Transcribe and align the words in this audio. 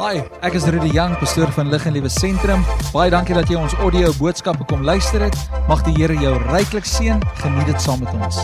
Hi, 0.00 0.22
ek 0.40 0.54
is 0.56 0.64
Rudy 0.64 0.94
Jang, 0.96 1.12
pastoor 1.20 1.50
van 1.52 1.68
Lig 1.68 1.82
en 1.84 1.92
Liewe 1.92 2.08
Sentrum. 2.08 2.62
Baie 2.94 3.10
dankie 3.12 3.34
dat 3.36 3.50
jy 3.52 3.58
ons 3.60 3.74
audio 3.84 4.08
boodskappe 4.16 4.64
kom 4.70 4.80
luister 4.80 5.20
het. 5.20 5.36
Mag 5.68 5.82
die 5.84 5.92
Here 5.98 6.16
jou 6.16 6.30
ryklik 6.46 6.88
seën. 6.88 7.20
Geniet 7.42 7.68
dit 7.68 7.84
saam 7.84 8.00
met 8.00 8.14
ons. 8.16 8.38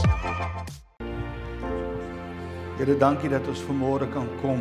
Here, 2.77 2.99
dankie 3.01 3.33
dat 3.33 3.49
ons 3.49 3.65
vanmôre 3.71 4.11
kan 4.13 4.29
kom 4.43 4.61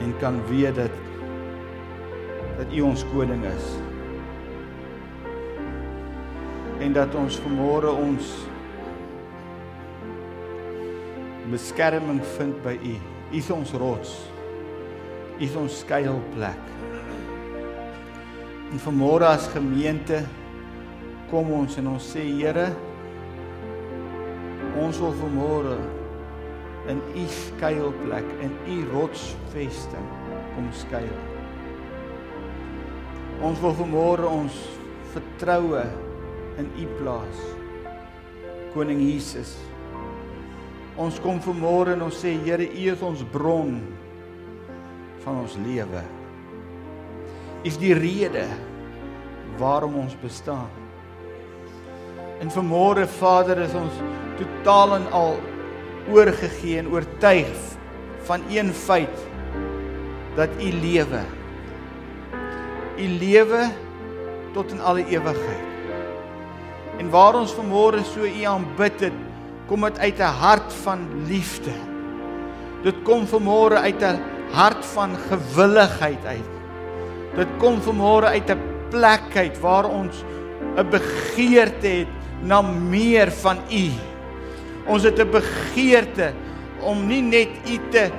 en 0.00 0.16
kan 0.24 0.40
weet 0.48 0.80
dat 0.80 0.96
dat 2.62 2.72
U 2.72 2.88
ons 2.88 3.04
koning 3.12 3.44
is. 3.52 3.70
En 6.80 6.96
dat 6.96 7.12
ons 7.12 7.40
vanmôre 7.44 7.92
ons 7.92 8.34
beskerming 11.52 12.24
vind 12.40 12.60
by 12.64 12.78
U. 12.80 12.96
U 12.96 13.36
is 13.36 13.52
ons 13.52 13.76
rots. 13.76 14.20
U 15.40 15.44
is 15.44 15.54
ons 15.56 15.72
skuilplek. 15.80 16.66
En 18.70 18.80
vanmôre 18.84 19.24
as 19.24 19.46
gemeente 19.48 20.18
kom 21.30 21.48
ons 21.56 21.78
en 21.80 21.86
ons 21.94 22.08
sê 22.12 22.26
Here, 22.28 22.66
ons 24.76 25.00
wil 25.00 25.14
vanmôre 25.16 25.78
in 26.92 27.00
U 27.22 27.24
skuilplek, 27.32 28.28
in 28.44 28.52
U 28.68 28.76
rotsvesting 28.90 30.10
kom 30.58 30.68
skuil. 30.76 31.16
Ons 33.40 33.64
wil 33.64 33.72
vanmôre 33.80 34.28
ons 34.28 34.60
vertroue 35.14 35.86
in 36.60 36.68
U 36.84 36.90
plaas. 37.00 37.40
Koning 38.76 39.00
Jesus. 39.06 39.56
Ons 41.00 41.16
kom 41.24 41.40
vanmôre 41.48 41.96
en 41.96 42.06
ons 42.10 42.22
sê 42.26 42.36
Here, 42.44 42.68
U 42.68 42.92
is 42.92 43.08
ons 43.08 43.24
bron 43.32 43.80
van 45.24 45.40
ons 45.40 45.56
lewe. 45.64 46.02
Is 47.62 47.76
die 47.78 47.94
rede 47.94 48.46
waarom 49.58 49.94
ons 50.00 50.16
bestaan. 50.22 50.68
En 52.40 52.48
vanmôre 52.50 53.04
Vader 53.18 53.58
is 53.58 53.74
ons 53.76 53.98
totaal 54.40 54.96
en 54.96 55.10
al 55.12 55.36
oorgegee 56.10 56.78
en 56.78 56.88
oortuig 56.88 57.68
van 58.24 58.40
een 58.48 58.72
feit 58.72 59.28
dat 60.36 60.48
u 60.60 60.72
lewe 60.72 61.20
u 63.00 63.08
lewe 63.18 63.70
tot 64.52 64.70
in 64.70 64.80
alle 64.80 65.06
ewigheid. 65.06 65.68
En 66.98 67.10
waar 67.10 67.34
ons 67.34 67.54
vanmôre 67.56 68.02
so 68.04 68.26
u 68.26 68.44
aanbid 68.44 69.06
het, 69.08 69.16
kom 69.66 69.86
dit 69.86 69.98
uit 69.98 70.18
'n 70.18 70.36
hart 70.44 70.72
van 70.84 70.98
liefde. 71.26 71.72
Dit 72.82 73.02
kom 73.02 73.26
vanmôre 73.26 73.80
uit 73.80 74.02
'n 74.02 74.20
hart 74.52 74.84
van 74.94 75.16
gewilligheid 75.28 76.24
uit. 76.26 76.50
Dit 77.36 77.48
kom 77.58 77.80
vanmôre 77.80 78.32
uit 78.34 78.50
'n 78.50 78.62
plek 78.90 79.36
uit 79.36 79.60
waar 79.60 79.84
ons 79.84 80.24
'n 80.76 80.90
begeerte 80.90 81.86
het 81.86 82.12
na 82.42 82.62
meer 82.62 83.30
van 83.30 83.58
u. 83.70 83.90
Ons 84.86 85.02
het 85.02 85.18
'n 85.18 85.30
begeerte 85.30 86.32
om 86.80 87.06
nie 87.06 87.22
net 87.22 87.48
u 87.68 87.78
te 87.90 88.10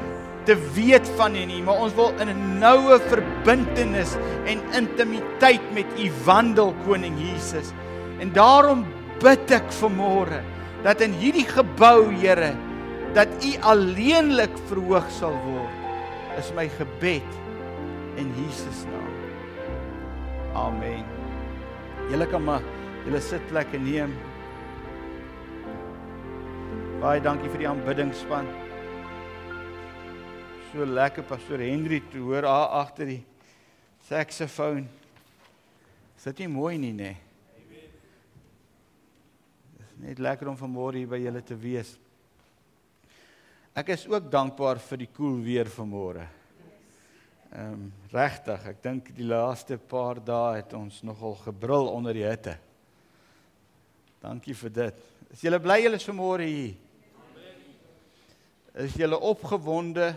te 0.44 0.56
weet 0.74 1.10
van 1.16 1.36
U 1.36 1.46
nie, 1.46 1.62
maar 1.64 1.82
ons 1.82 1.94
wil 1.94 2.14
in 2.20 2.30
'n 2.30 2.58
noue 2.60 3.00
verbintenis 3.00 4.16
en 4.46 4.62
intimiteit 4.74 5.62
met 5.74 5.86
U 5.98 6.12
wandel, 6.26 6.74
Koning 6.86 7.18
Jesus. 7.20 7.72
En 8.20 8.34
daarom 8.34 8.86
bid 9.20 9.52
ek 9.52 9.70
vanmôre 9.82 10.42
dat 10.84 11.02
in 11.02 11.14
hierdie 11.14 11.46
gebou, 11.46 12.14
Here, 12.14 12.54
dat 13.14 13.28
U 13.46 13.52
alleenlik 13.62 14.58
verhoog 14.68 15.10
sal 15.12 15.38
word. 15.46 15.81
Is 16.40 16.52
my 16.56 16.68
gebed 16.78 17.38
in 18.18 18.32
Jesus 18.40 18.86
naam. 18.86 19.12
Amen. 20.56 21.06
Julle 22.12 22.28
kan 22.28 22.44
maar 22.44 22.66
julle 23.06 23.22
sitplekke 23.22 23.80
neem. 23.80 24.16
Baie 27.02 27.22
dankie 27.24 27.50
vir 27.50 27.66
die 27.66 27.70
aanbiddingsspan 27.70 28.50
so 30.72 30.86
lekker 30.88 31.24
pastoor 31.28 31.60
Henry 31.60 32.00
te 32.12 32.20
hoor 32.24 32.46
daar 32.48 32.70
agter 32.80 33.10
die 33.10 33.24
saksofoon. 34.08 34.88
Is 36.16 36.28
dit 36.30 36.44
nie 36.44 36.52
mooi 36.52 36.78
nie, 36.80 36.94
nê? 36.96 37.12
Nee? 37.12 37.90
Dis 39.82 39.98
net 40.06 40.22
lekker 40.24 40.48
om 40.48 40.58
vanmôre 40.60 41.02
hier 41.02 41.10
by 41.12 41.20
julle 41.20 41.42
te 41.44 41.58
wees. 41.60 41.98
Ek 43.74 43.94
is 43.96 44.08
ook 44.08 44.32
dankbaar 44.32 44.80
vir 44.80 44.98
die 44.98 45.08
koel 45.08 45.36
cool 45.36 45.44
weer 45.46 45.70
vanmôre. 45.72 46.28
Ehm 47.52 47.74
um, 47.74 47.86
regtig, 48.12 48.66
ek 48.68 48.82
dink 48.84 49.14
die 49.16 49.28
laaste 49.28 49.78
paar 49.78 50.20
dae 50.20 50.58
het 50.60 50.74
ons 50.74 51.02
nogal 51.04 51.36
gebrul 51.44 51.88
onder 51.92 52.14
die 52.14 52.28
hitte. 52.28 52.58
Dankie 54.22 54.56
vir 54.56 54.70
dit. 54.70 55.06
Is 55.32 55.42
julle 55.42 55.60
bly 55.60 55.82
julle 55.84 56.00
is 56.00 56.08
vanmôre 56.08 56.48
hier? 56.48 56.76
Is 58.74 58.96
julle 58.96 59.20
opgewonde? 59.20 60.14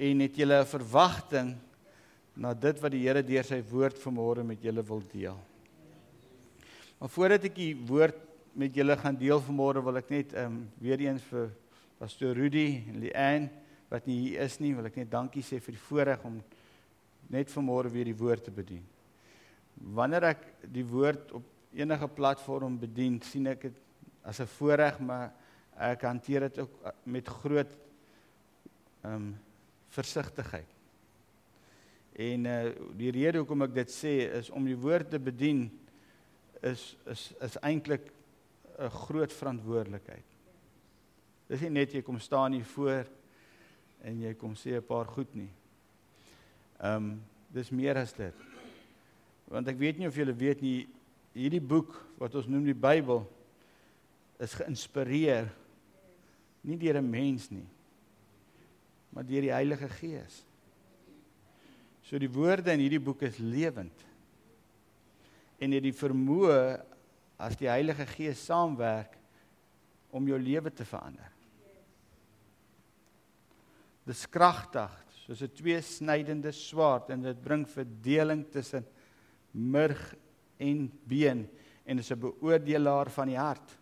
en 0.00 0.20
het 0.24 0.36
julle 0.36 0.60
'n 0.60 0.66
verwagting 0.66 1.56
na 2.34 2.54
dit 2.54 2.80
wat 2.80 2.92
die 2.92 3.06
Here 3.06 3.22
deur 3.22 3.44
sy 3.44 3.62
woord 3.62 3.98
vanmôre 3.98 4.44
met 4.44 4.62
julle 4.62 4.82
wil 4.82 5.02
deel. 5.12 5.38
Maar 6.98 7.08
voordat 7.08 7.44
ek 7.44 7.54
die 7.54 7.74
woord 7.74 8.16
met 8.52 8.74
julle 8.74 8.96
gaan 8.96 9.16
deel 9.16 9.40
vanmôre 9.40 9.84
wil 9.84 9.96
ek 9.96 10.10
net 10.10 10.32
ehm 10.32 10.46
um, 10.46 10.70
weer 10.78 11.00
eens 11.00 11.22
vir 11.22 11.50
pastoor 12.00 12.38
Rudy 12.38 12.80
en 12.88 13.02
Leanne 13.02 13.50
wat 13.90 14.06
nie 14.06 14.20
hier 14.22 14.46
is 14.46 14.56
nie, 14.62 14.72
wil 14.76 14.86
ek 14.86 15.00
net 15.02 15.10
dankie 15.10 15.42
sê 15.44 15.58
vir 15.60 15.74
die 15.74 15.82
voorreg 15.82 16.22
om 16.24 16.38
net 17.30 17.50
vanmôre 17.52 17.90
weer 17.92 18.06
die 18.06 18.16
woord 18.16 18.46
te 18.46 18.54
bedien. 18.54 18.84
Wanneer 19.96 20.30
ek 20.30 20.46
die 20.70 20.84
woord 20.86 21.34
op 21.36 21.46
enige 21.74 22.08
platform 22.14 22.78
bedien, 22.80 23.18
sien 23.22 23.50
ek 23.50 23.68
dit 23.68 23.82
as 24.22 24.40
'n 24.40 24.46
voorreg, 24.46 25.00
maar 25.00 25.32
ek 25.76 26.02
hanteer 26.02 26.48
dit 26.48 26.58
ook 26.58 26.94
met 27.04 27.28
groot 27.28 27.78
ehm 29.02 29.14
um, 29.14 29.38
versigtigheid. 29.90 30.70
En 32.14 32.46
uh 32.46 32.72
die 32.94 33.10
rede 33.10 33.38
hoekom 33.38 33.62
ek 33.62 33.74
dit 33.74 33.90
sê 33.90 34.14
is 34.38 34.50
om 34.50 34.64
die 34.64 34.76
woord 34.76 35.10
te 35.10 35.18
bedien 35.18 35.70
is 36.62 36.96
is 37.06 37.32
is 37.40 37.56
eintlik 37.62 38.12
'n 38.78 38.90
groot 38.90 39.32
verantwoordelikheid. 39.32 40.29
Dis 41.50 41.64
nie 41.66 41.72
net 41.74 41.96
jy 41.96 42.02
kom 42.06 42.20
staan 42.22 42.54
hier 42.54 42.68
voor 42.76 43.08
en 44.06 44.20
jy 44.22 44.34
kom 44.38 44.54
sê 44.54 44.78
'n 44.78 44.86
paar 44.86 45.10
goed 45.10 45.34
nie. 45.34 45.50
Ehm 46.78 46.96
um, 46.96 47.22
dis 47.50 47.70
meer 47.70 47.98
as 47.98 48.12
dit. 48.12 48.34
Want 49.50 49.66
ek 49.68 49.78
weet 49.78 49.98
nie 49.98 50.06
of 50.06 50.14
julle 50.14 50.32
weet 50.32 50.62
nie 50.62 50.88
hierdie 51.34 51.60
boek 51.60 51.98
wat 52.18 52.34
ons 52.34 52.46
noem 52.46 52.64
die 52.64 52.74
Bybel 52.74 53.26
is 54.38 54.54
geïnspireer 54.54 55.50
nie 56.62 56.78
deur 56.78 57.02
'n 57.02 57.10
mens 57.10 57.50
nie 57.50 57.66
maar 59.10 59.26
deur 59.26 59.42
die 59.42 59.52
Heilige 59.52 59.88
Gees. 59.88 60.44
So 62.06 62.18
die 62.18 62.30
woorde 62.30 62.72
in 62.74 62.82
hierdie 62.84 63.02
boek 63.02 63.22
is 63.26 63.38
lewend. 63.42 64.06
En 65.60 65.74
het 65.74 65.84
die 65.84 65.94
vermoë 65.94 66.60
as 67.40 67.58
die 67.60 67.68
Heilige 67.70 68.06
Gees 68.14 68.42
saamwerk 68.46 69.16
om 70.14 70.26
jou 70.28 70.38
lewe 70.38 70.72
te 70.72 70.86
verander. 70.86 71.28
Dis 74.08 74.26
kragtig, 74.26 74.90
soos 75.26 75.42
'n 75.42 75.52
tweesnydende 75.54 76.52
swaard 76.52 77.10
en 77.10 77.22
dit 77.22 77.42
bring 77.42 77.66
verdeling 77.68 78.46
tussen 78.50 78.86
murg 79.52 80.14
en 80.58 80.90
been 81.04 81.48
en 81.84 81.98
is 81.98 82.10
'n 82.10 82.18
beoordelaar 82.18 83.10
van 83.10 83.26
die 83.26 83.38
hart. 83.38 83.78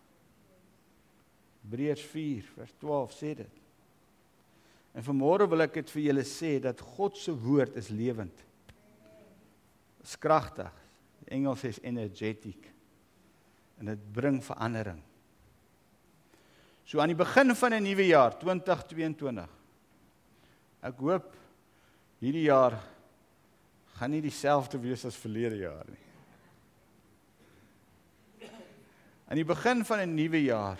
Hebreërs 1.61 2.01
4 2.01 2.43
vers 2.55 2.73
12 2.77 3.11
sê 3.13 3.35
dit. 3.35 3.55
En 4.93 5.03
vanmôre 5.03 5.47
wil 5.49 5.61
ek 5.61 5.73
dit 5.73 5.89
vir 5.89 6.01
julle 6.01 6.23
sê 6.23 6.59
dat 6.59 6.81
God 6.81 7.17
se 7.17 7.31
woord 7.31 7.75
is 7.75 7.89
lewend. 7.89 8.45
Is 10.01 10.17
kragtig. 10.17 10.73
Die 11.19 11.35
Engels 11.37 11.61
sê 11.61 11.73
energetic. 11.83 12.73
En 13.79 13.85
dit 13.85 14.11
bring 14.13 14.43
verandering. 14.43 15.01
So 16.83 16.99
aan 16.99 17.13
die 17.13 17.15
begin 17.15 17.55
van 17.55 17.73
'n 17.73 17.83
nuwe 17.83 18.07
jaar 18.07 18.39
2022. 18.39 19.58
Ek 20.85 21.01
hoop 21.03 21.33
hierdie 22.21 22.47
jaar 22.47 22.77
gaan 23.97 24.13
nie 24.15 24.23
dieselfde 24.23 24.79
wees 24.79 25.03
as 25.07 25.17
verlede 25.19 25.59
jaar 25.59 25.87
nie. 25.89 26.05
Aan 29.29 29.37
die 29.37 29.45
begin 29.45 29.83
van 29.85 29.99
'n 29.99 30.15
nuwe 30.15 30.41
jaar. 30.43 30.79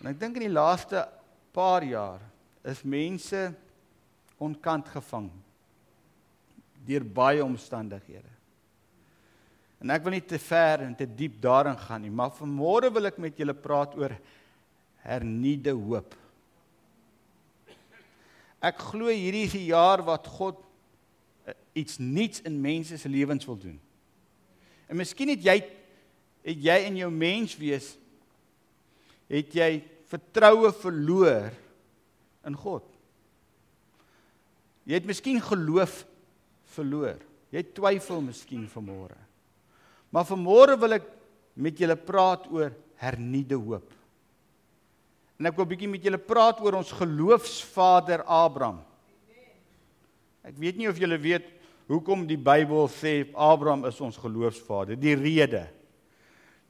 En 0.00 0.06
ek 0.06 0.20
dink 0.20 0.36
in 0.36 0.46
die 0.48 0.58
laaste 0.58 1.08
paar 1.52 1.82
jaar 1.84 2.20
is 2.64 2.82
mense 2.82 3.54
onkant 4.38 4.88
gevang 4.88 5.30
deur 6.86 7.04
baie 7.04 7.44
omstandighede. 7.44 8.30
En 9.82 9.90
ek 9.90 10.02
wil 10.02 10.10
nie 10.12 10.26
te 10.26 10.38
ver 10.38 10.80
en 10.80 10.94
te 10.94 11.06
diep 11.06 11.40
daarin 11.42 11.78
gaan 11.78 12.02
nie, 12.02 12.10
maar 12.10 12.30
vanmôre 12.30 12.90
wil 12.94 13.06
ek 13.06 13.18
met 13.18 13.38
julle 13.38 13.54
praat 13.54 13.94
oor 13.98 14.14
hernieude 15.02 15.74
hoop. 15.74 16.14
Ek 18.62 18.78
glo 18.92 19.10
hierdie 19.10 19.46
is 19.48 19.56
die 19.56 19.68
jaar 19.72 20.04
wat 20.06 20.28
God 20.30 20.60
uh, 21.48 21.54
iets 21.74 21.98
nuuts 21.98 22.44
in 22.46 22.60
mense 22.62 22.98
se 22.98 23.10
lewens 23.10 23.46
wil 23.48 23.58
doen. 23.58 23.78
En 24.86 25.00
miskien 25.00 25.32
het 25.34 25.42
jy 25.42 25.58
het 26.42 26.58
jy 26.58 26.76
in 26.88 26.96
jou 26.98 27.08
menswees 27.14 27.92
het 29.30 29.54
jy 29.54 29.70
vertroue 30.10 30.72
verloor 30.74 31.52
in 32.46 32.56
God. 32.58 32.84
Jy 34.84 34.98
het 34.98 35.06
miskien 35.06 35.38
geloof 35.42 36.02
verloor. 36.74 37.20
Jy 37.54 37.62
twyfel 37.76 38.22
miskien 38.24 38.66
vanmôre. 38.70 39.18
Maar 40.12 40.26
vanmôre 40.28 40.76
wil 40.80 40.98
ek 40.98 41.06
met 41.54 41.78
julle 41.78 41.96
praat 41.96 42.48
oor 42.52 42.72
hernuide 43.00 43.58
hoop. 43.60 43.86
En 45.42 45.48
ek 45.50 45.56
wil 45.58 45.66
'n 45.66 45.74
bietjie 45.74 45.88
met 45.90 46.04
julle 46.06 46.22
praat 46.22 46.60
oor 46.62 46.76
ons 46.78 46.92
geloofsvader 46.94 48.22
Abraham. 48.30 48.78
Ek 50.46 50.54
weet 50.54 50.76
nie 50.78 50.86
of 50.86 50.94
julle 50.94 51.18
weet 51.18 51.48
hoekom 51.90 52.28
die 52.28 52.38
Bybel 52.38 52.86
sê 52.86 53.26
Abraham 53.34 53.84
is 53.86 53.98
ons 54.00 54.16
geloofsvader. 54.16 54.94
Die 54.94 55.16
rede. 55.18 55.66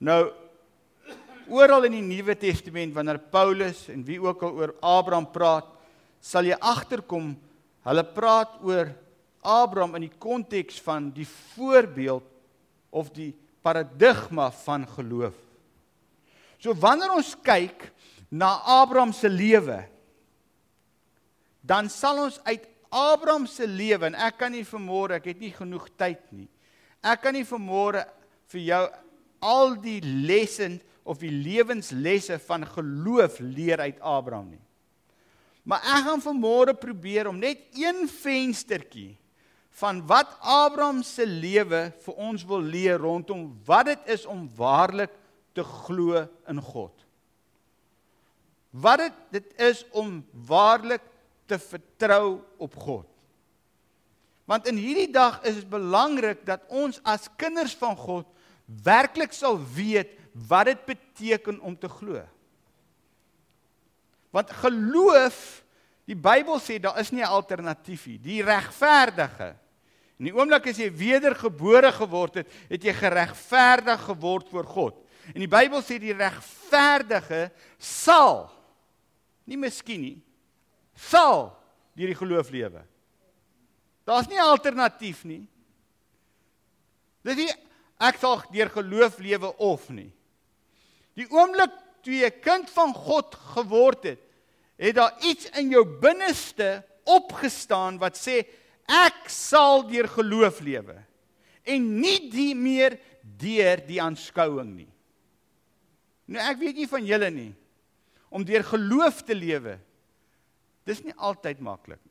Nou 0.00 0.32
oral 1.52 1.84
in 1.84 1.98
die 1.98 2.16
Nuwe 2.16 2.34
Testament 2.34 2.94
wanneer 2.94 3.18
Paulus 3.18 3.90
en 3.92 4.02
wie 4.04 4.18
ook 4.18 4.42
al 4.42 4.56
oor 4.56 4.74
Abraham 4.80 5.28
praat, 5.30 5.68
sal 6.18 6.48
jy 6.48 6.56
agterkom 6.56 7.36
hulle 7.84 8.04
praat 8.04 8.56
oor 8.64 8.88
Abraham 9.42 9.96
in 9.96 10.08
die 10.08 10.18
konteks 10.18 10.80
van 10.80 11.10
die 11.12 11.28
voorbeeld 11.28 12.24
of 12.88 13.12
die 13.12 13.34
paradigma 13.60 14.50
van 14.64 14.88
geloof. 14.88 15.36
So 16.56 16.72
wanneer 16.72 17.12
ons 17.12 17.36
kyk 17.36 17.92
na 18.32 18.54
Abraham 18.80 19.12
se 19.12 19.28
lewe, 19.28 19.82
dan 21.60 21.90
sal 21.92 22.24
ons 22.24 22.40
uit 22.48 22.64
Abraham 22.92 23.44
se 23.48 23.66
lewe 23.68 24.08
en 24.08 24.16
ek 24.16 24.40
kan 24.40 24.52
nie 24.52 24.64
vermoere, 24.68 25.20
ek 25.20 25.30
het 25.32 25.40
nie 25.40 25.52
genoeg 25.54 25.86
tyd 26.00 26.24
nie. 26.32 26.48
Ek 27.04 27.22
kan 27.24 27.36
nie 27.36 27.46
vermoere 27.46 28.06
vir 28.52 28.64
jou 28.66 28.82
al 29.42 29.76
die 29.82 30.00
lesse 30.02 30.68
of 31.08 31.20
die 31.22 31.32
lewenslesse 31.32 32.38
van 32.46 32.66
geloof 32.68 33.40
leer 33.42 33.82
uit 33.82 33.98
Abraham 34.00 34.52
nie. 34.54 34.64
Maar 35.62 35.82
ek 35.94 36.06
gaan 36.08 36.22
vanmôre 36.22 36.74
probeer 36.78 37.28
om 37.30 37.38
net 37.38 37.68
een 37.78 38.04
venstertjie 38.10 39.12
van 39.78 40.02
wat 40.06 40.34
Abraham 40.40 41.00
se 41.06 41.24
lewe 41.26 41.86
vir 42.04 42.18
ons 42.20 42.44
wil 42.48 42.64
leer 42.64 43.00
rondom 43.00 43.46
wat 43.66 43.88
dit 43.92 44.10
is 44.16 44.26
om 44.28 44.44
waarlik 44.58 45.12
te 45.56 45.64
glo 45.64 46.26
in 46.50 46.60
God. 46.60 46.92
Wat 48.72 48.98
dit 48.98 49.16
dit 49.30 49.52
is 49.60 49.84
om 49.92 50.22
waarlik 50.32 51.04
te 51.46 51.58
vertrou 51.60 52.40
op 52.56 52.76
God. 52.76 53.08
Want 54.48 54.66
in 54.66 54.78
hierdie 54.80 55.10
dag 55.12 55.40
is 55.46 55.60
dit 55.60 55.68
belangrik 55.70 56.42
dat 56.48 56.64
ons 56.72 56.98
as 57.04 57.28
kinders 57.40 57.74
van 57.78 57.96
God 57.96 58.28
werklik 58.84 59.34
sal 59.36 59.58
weet 59.74 60.16
wat 60.48 60.70
dit 60.70 60.86
beteken 60.88 61.60
om 61.60 61.76
te 61.78 61.90
glo. 61.92 62.22
Want 64.32 64.52
geloof, 64.62 65.60
die 66.08 66.16
Bybel 66.16 66.56
sê 66.60 66.78
daar 66.80 66.98
is 67.00 67.12
nie 67.12 67.22
'n 67.22 67.28
alternatief 67.28 68.06
nie. 68.06 68.18
Die 68.18 68.42
regverdige. 68.42 69.54
In 70.18 70.24
die 70.24 70.34
oomblik 70.34 70.66
as 70.66 70.78
jy 70.78 70.90
wedergebore 70.90 71.92
geword 71.92 72.34
het, 72.34 72.48
het 72.68 72.82
jy 72.82 72.92
geregverdig 72.92 74.00
geword 74.00 74.48
voor 74.48 74.64
God. 74.64 74.94
En 75.34 75.40
die 75.40 75.48
Bybel 75.48 75.82
sê 75.82 75.98
die 75.98 76.16
regverdige 76.16 77.50
sal 77.78 78.50
nie 79.46 79.58
miskien 79.58 80.00
nie 80.00 80.18
sal 80.96 81.50
deur 81.96 82.12
die 82.12 82.18
geloof 82.18 82.50
lewe. 82.52 82.82
Daar's 84.08 84.28
nie 84.30 84.40
alternatief 84.40 85.22
nie. 85.28 85.44
Dis 87.22 87.38
nie 87.38 87.50
ek 88.02 88.18
sal 88.18 88.42
deur 88.52 88.72
geloof 88.72 89.20
lewe 89.22 89.52
of 89.62 89.86
nie. 89.94 90.10
Die 91.18 91.28
oomblik 91.30 91.72
toe 92.02 92.14
jy 92.14 92.30
'n 92.30 92.40
kind 92.42 92.70
van 92.70 92.94
God 92.94 93.34
geword 93.54 94.04
het, 94.04 94.20
het 94.76 94.96
daar 94.96 95.14
iets 95.22 95.46
in 95.58 95.70
jou 95.70 95.84
binneste 95.84 96.82
opgestaan 97.04 97.98
wat 97.98 98.16
sê 98.16 98.44
ek 98.88 99.28
sal 99.28 99.86
deur 99.86 100.08
geloof 100.08 100.60
lewe 100.60 100.98
en 101.64 102.00
nie 102.00 102.30
die 102.30 102.54
meer 102.54 102.98
deur 103.22 103.76
die 103.86 104.02
aanskouing 104.02 104.74
nie. 104.76 104.90
Nou 106.26 106.42
ek 106.42 106.58
weet 106.58 106.76
nie 106.76 106.88
van 106.88 107.06
julle 107.06 107.30
nie 107.30 107.54
om 108.32 108.44
deur 108.44 108.64
geloof 108.64 109.20
te 109.22 109.36
lewe. 109.36 109.76
Dis 110.88 111.02
nie 111.04 111.14
altyd 111.14 111.60
maklik 111.60 112.00
nie. 112.00 112.10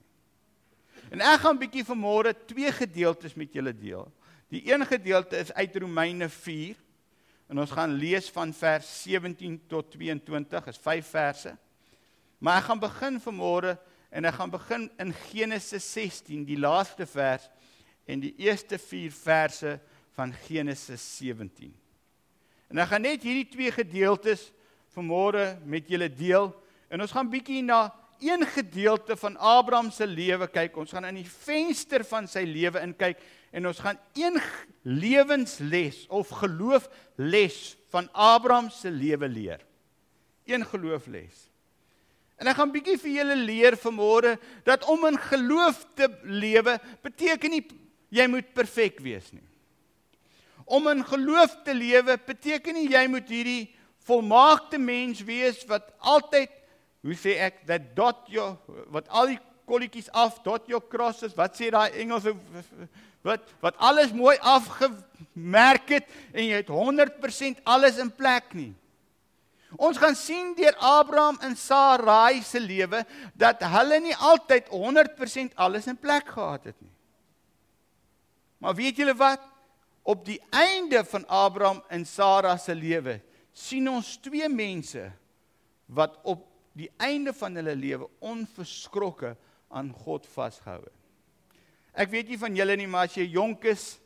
En 1.12 1.22
ek 1.26 1.42
gaan 1.44 1.56
'n 1.58 1.64
bietjie 1.66 1.84
vanmôre 1.84 2.32
twee 2.46 2.72
gedeeltes 2.72 3.36
met 3.36 3.54
julle 3.54 3.74
deel. 3.74 4.06
Die 4.48 4.64
een 4.72 4.86
gedeelte 4.86 5.38
is 5.38 5.52
uit 5.54 5.76
Romeine 5.76 6.30
4 6.30 6.76
En 7.52 7.60
ons 7.60 7.72
gaan 7.76 7.92
lees 8.00 8.30
van 8.32 8.54
vers 8.56 8.88
17 9.04 9.58
tot 9.68 9.90
22, 9.92 10.68
is 10.72 10.78
5 10.80 11.08
verse. 11.08 11.52
Maar 12.40 12.62
ek 12.62 12.70
gaan 12.70 12.80
begin 12.80 13.18
vanmôre 13.20 13.74
en 14.08 14.28
ek 14.30 14.38
gaan 14.38 14.54
begin 14.54 14.86
in 15.04 15.12
Genesis 15.28 15.84
16, 15.92 16.46
die 16.48 16.56
laaste 16.56 17.04
vers 17.12 17.50
en 18.08 18.24
die 18.24 18.32
eerste 18.40 18.80
4 18.80 19.12
verse 19.12 19.74
van 20.16 20.32
Genesis 20.48 21.04
17. 21.18 21.74
En 22.72 22.80
ek 22.80 22.94
gaan 22.94 23.04
net 23.04 23.28
hierdie 23.28 23.50
twee 23.52 23.76
gedeeltes 23.76 24.48
vanmôre 24.96 25.56
met 25.66 25.88
julle 25.88 26.10
deel 26.10 26.52
en 26.92 27.02
ons 27.04 27.14
gaan 27.16 27.30
bietjie 27.32 27.64
na 27.64 27.88
een 28.22 28.46
gedeelte 28.46 29.16
van 29.18 29.38
Abraham 29.38 29.90
se 29.92 30.06
lewe 30.06 30.46
kyk. 30.48 30.76
Ons 30.78 30.92
gaan 30.94 31.08
in 31.10 31.18
die 31.24 31.30
venster 31.30 32.04
van 32.06 32.28
sy 32.30 32.44
lewe 32.46 32.84
inkyk 32.86 33.22
en 33.52 33.68
ons 33.68 33.80
gaan 33.82 33.98
een 34.14 34.38
lewensles 34.86 36.04
of 36.14 36.30
geloofles 36.44 37.62
van 37.92 38.10
Abraham 38.14 38.70
se 38.70 38.92
lewe 38.94 39.28
leer. 39.28 39.64
Een 40.46 40.66
geloofles. 40.66 41.48
En 42.42 42.50
ek 42.50 42.58
gaan 42.58 42.74
bietjie 42.74 42.98
vir 43.02 43.16
julle 43.20 43.38
leer 43.38 43.78
vanmôre 43.78 44.36
dat 44.66 44.86
om 44.90 45.06
in 45.10 45.18
geloof 45.30 45.84
te 45.98 46.10
lewe 46.26 46.78
beteken 47.02 47.54
nie 47.54 47.66
jy 48.12 48.26
moet 48.30 48.54
perfek 48.54 49.00
wees 49.02 49.32
nie. 49.34 49.46
Om 50.66 50.88
in 50.94 51.04
geloof 51.06 51.58
te 51.66 51.74
lewe 51.74 52.18
beteken 52.26 52.78
nie 52.78 52.90
jy 52.92 53.06
moet 53.10 53.30
hierdie 53.30 53.70
volmaakte 54.07 54.77
mens 54.81 55.21
wees 55.24 55.62
wat 55.69 55.92
altyd 55.98 56.50
hoe 57.01 57.15
sê 57.18 57.38
ek 57.50 57.63
dat 57.69 57.94
dot 57.98 58.27
jou 58.30 58.51
wat 58.94 59.07
al 59.09 59.33
die 59.33 59.39
kolletjies 59.69 60.09
af 60.13 60.42
dot 60.45 60.68
jou 60.69 60.81
crosses 60.92 61.36
wat 61.38 61.57
sê 61.57 61.71
daai 61.74 61.89
Engelse 62.03 62.33
wat 63.25 63.46
wat 63.62 63.77
alles 63.77 64.13
mooi 64.13 64.36
afgemerk 64.41 65.98
het 65.98 66.08
en 66.34 66.46
jy 66.48 66.62
het 66.62 66.72
100% 66.74 67.65
alles 67.70 68.00
in 68.01 68.10
plek 68.10 68.53
nie. 68.58 68.72
Ons 69.79 70.00
gaan 70.01 70.17
sien 70.20 70.51
deur 70.58 70.75
Abraham 70.84 71.38
en 71.46 71.55
Sarai 71.55 72.41
se 72.43 72.60
lewe 72.60 73.05
dat 73.39 73.62
hulle 73.63 74.01
nie 74.03 74.15
altyd 74.17 74.67
100% 74.74 75.55
alles 75.55 75.88
in 75.88 75.98
plek 75.98 76.34
gehad 76.34 76.65
het 76.72 76.79
nie. 76.81 76.91
Maar 78.62 78.75
weet 78.77 79.00
julle 79.00 79.15
wat? 79.17 79.41
Op 80.03 80.25
die 80.25 80.39
einde 80.50 81.05
van 81.05 81.24
Abraham 81.27 81.81
en 81.89 82.05
Sara 82.05 82.58
se 82.58 82.75
lewe 82.75 83.20
sien 83.53 83.88
ons 83.91 84.15
twee 84.24 84.48
mense 84.50 85.03
wat 85.91 86.17
op 86.24 86.48
die 86.77 86.89
einde 87.03 87.34
van 87.36 87.55
hulle 87.60 87.75
lewe 87.75 88.08
onverskrokke 88.24 89.36
aan 89.75 89.91
God 90.03 90.27
vasgehou 90.27 90.79
het. 90.84 90.98
Ek 91.91 92.12
weet 92.13 92.31
nie 92.31 92.39
van 92.39 92.55
julle 92.55 92.77
nie, 92.79 92.88
maar 92.88 93.10
as 93.10 93.17
jy 93.20 93.27
jonk 93.34 93.65
is 93.72 93.98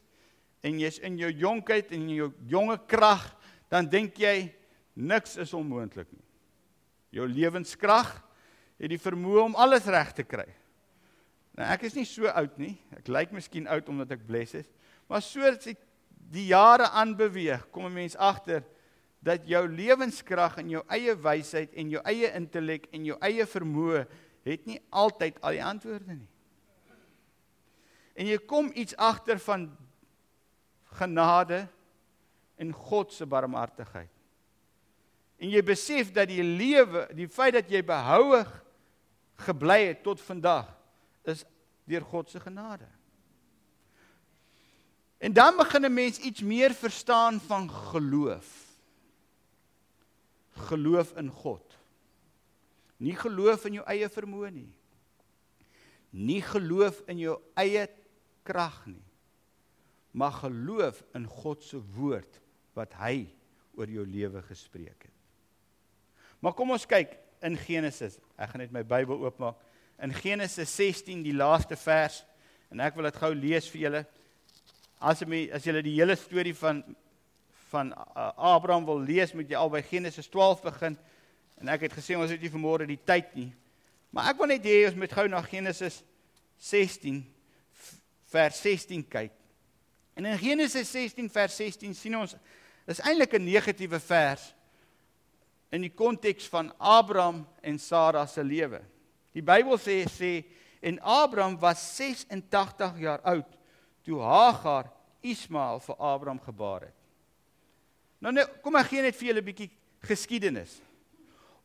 en 0.66 0.80
jy's 0.82 0.98
in 1.06 1.20
jou 1.22 1.30
jonkheid 1.30 1.92
en 1.94 2.08
in 2.08 2.16
jou 2.16 2.30
jonge 2.50 2.78
krag, 2.90 3.28
dan 3.70 3.86
dink 3.90 4.18
jy 4.18 4.50
niks 4.98 5.36
is 5.42 5.54
onmoontlik 5.54 6.10
nie. 6.10 6.24
Jou 7.20 7.28
lewenskrag 7.30 8.16
het 8.82 8.90
die 8.92 9.02
vermoë 9.02 9.44
om 9.46 9.58
alles 9.62 9.86
reg 9.86 10.14
te 10.18 10.26
kry. 10.26 10.48
Nou 11.56 11.68
ek 11.72 11.86
is 11.88 11.96
nie 11.96 12.08
so 12.10 12.28
oud 12.28 12.58
nie. 12.60 12.74
Ek 12.98 13.08
lyk 13.08 13.36
miskien 13.36 13.70
oud 13.72 13.88
omdat 13.94 14.18
ek 14.18 14.26
bles 14.28 14.58
is, 14.58 14.72
maar 15.08 15.22
soos 15.24 15.70
die 16.26 16.48
jare 16.50 16.90
aanbeweeg, 16.98 17.70
kom 17.72 17.86
'n 17.86 17.94
mens 17.94 18.16
agter 18.18 18.66
dat 19.26 19.48
jou 19.50 19.66
lewenskrag 19.68 20.60
en 20.62 20.70
jou 20.70 20.84
eie 20.94 21.16
wysheid 21.18 21.74
en 21.74 21.90
jou 21.90 22.04
eie 22.06 22.30
intellek 22.38 22.88
en 22.94 23.10
jou 23.10 23.18
eie 23.26 23.46
vermoë 23.50 24.06
het 24.46 24.66
nie 24.70 24.80
altyd 24.94 25.42
al 25.42 25.58
die 25.58 25.66
antwoorde 25.66 26.20
nie 26.22 26.30
en 28.16 28.30
jy 28.32 28.40
kom 28.48 28.72
iets 28.74 28.96
agter 28.96 29.40
van 29.44 29.68
genade 30.96 31.66
en 32.56 32.72
God 32.72 33.12
se 33.12 33.28
barmhartigheid. 33.28 34.12
En 35.36 35.52
jy 35.52 35.62
besef 35.68 36.14
dat 36.16 36.30
die 36.32 36.44
lewe, 36.44 37.04
die 37.16 37.28
feit 37.28 37.58
dat 37.58 37.72
jy 37.72 37.82
behoue 37.84 38.46
gebly 39.44 39.82
het 39.90 40.06
tot 40.06 40.22
vandag 40.24 40.70
is 41.28 41.44
deur 41.84 42.06
God 42.08 42.32
se 42.32 42.40
genade. 42.40 42.88
En 45.20 45.34
dan 45.34 45.58
begin 45.58 45.86
'n 45.86 45.94
mens 45.94 46.20
iets 46.20 46.42
meer 46.42 46.74
verstaan 46.74 47.40
van 47.42 47.70
geloof. 47.70 48.65
Geloof 50.56 51.14
in 51.20 51.30
God. 51.30 51.78
Nie 52.98 53.16
geloof 53.20 53.66
in 53.68 53.80
jou 53.80 53.86
eie 53.92 54.08
vermoë 54.10 54.52
nie. 54.56 54.72
Nie 56.16 56.40
geloof 56.46 57.02
in 57.12 57.20
jou 57.20 57.36
eie 57.60 57.90
krag 58.48 58.78
nie, 58.88 59.02
maar 60.16 60.32
geloof 60.38 61.02
in 61.18 61.26
God 61.28 61.64
se 61.66 61.80
woord 61.98 62.40
wat 62.78 62.94
hy 63.02 63.26
oor 63.76 63.92
jou 63.92 64.06
lewe 64.08 64.40
gespreek 64.48 65.08
het. 65.10 65.16
Maar 66.40 66.56
kom 66.56 66.72
ons 66.72 66.86
kyk 66.88 67.18
in 67.44 67.58
Genesis. 67.60 68.20
Ek 68.40 68.54
gaan 68.54 68.64
net 68.64 68.72
my 68.76 68.86
Bybel 68.88 69.26
oopmaak. 69.26 69.60
In 70.04 70.14
Genesis 70.16 70.72
16, 70.76 71.24
die 71.26 71.36
laaste 71.36 71.76
vers, 71.80 72.22
en 72.72 72.84
ek 72.84 72.96
wil 72.96 73.08
dit 73.10 73.20
gou 73.20 73.32
lees 73.36 73.68
vir 73.72 73.82
julle. 73.86 74.02
As 75.00 75.22
jy 75.24 75.46
as 75.56 75.68
jy 75.68 75.76
die 75.84 75.98
hele 75.98 76.16
storie 76.20 76.56
van 76.56 76.82
van 77.76 77.92
uh, 77.92 78.32
Abraham 78.56 78.88
wil 78.88 79.04
lees, 79.04 79.34
moet 79.36 79.52
jy 79.52 79.60
al 79.60 79.72
by 79.74 79.84
Genesis 79.86 80.30
12 80.32 80.64
begin. 80.70 80.98
En 81.60 81.72
ek 81.76 81.88
het 81.88 81.96
gesê 81.98 82.18
ons 82.20 82.32
het 82.32 82.42
nie 82.42 82.52
vanmôre 82.52 82.88
die 82.88 83.00
tyd 83.08 83.32
nie. 83.36 83.52
Maar 84.16 84.32
ek 84.32 84.40
wil 84.40 84.52
net 84.54 84.68
hê 84.68 84.84
ons 84.88 85.00
moet 85.00 85.12
gou 85.12 85.28
na 85.32 85.42
Genesis 85.44 86.02
16 86.64 87.24
vers 88.32 88.60
16 88.64 89.04
kyk. 89.12 89.34
En 90.16 90.28
in 90.28 90.38
Genesis 90.40 90.92
16 90.96 91.28
vers 91.32 91.56
16 91.60 91.96
sien 91.98 92.16
ons 92.18 92.36
dis 92.88 93.02
eintlik 93.04 93.36
'n 93.36 93.44
negatiewe 93.44 94.00
vers 94.00 94.54
in 95.72 95.82
die 95.82 95.92
konteks 95.92 96.48
van 96.48 96.72
Abraham 96.80 97.46
en 97.62 97.80
Sara 97.80 98.26
se 98.26 98.44
lewe. 98.44 98.82
Die 99.34 99.44
Bybel 99.44 99.78
sê 99.78 100.06
sê 100.08 100.46
en 100.82 101.00
Abraham 101.02 101.60
was 101.60 101.82
86 101.98 103.00
jaar 103.00 103.22
oud 103.24 103.58
toe 104.04 104.22
Hagar 104.22 104.92
Ismael 105.22 105.80
vir 105.80 105.96
Abraham 106.00 106.40
gebaar 106.40 106.82
het. 106.82 107.05
Nou 108.20 108.34
nou 108.34 108.46
kom 108.64 108.76
ek 108.80 108.92
gee 108.94 109.02
net 109.02 109.16
vir 109.16 109.28
julle 109.30 109.42
'n 109.42 109.46
bietjie 109.46 109.72
geskiedenis. 110.06 110.82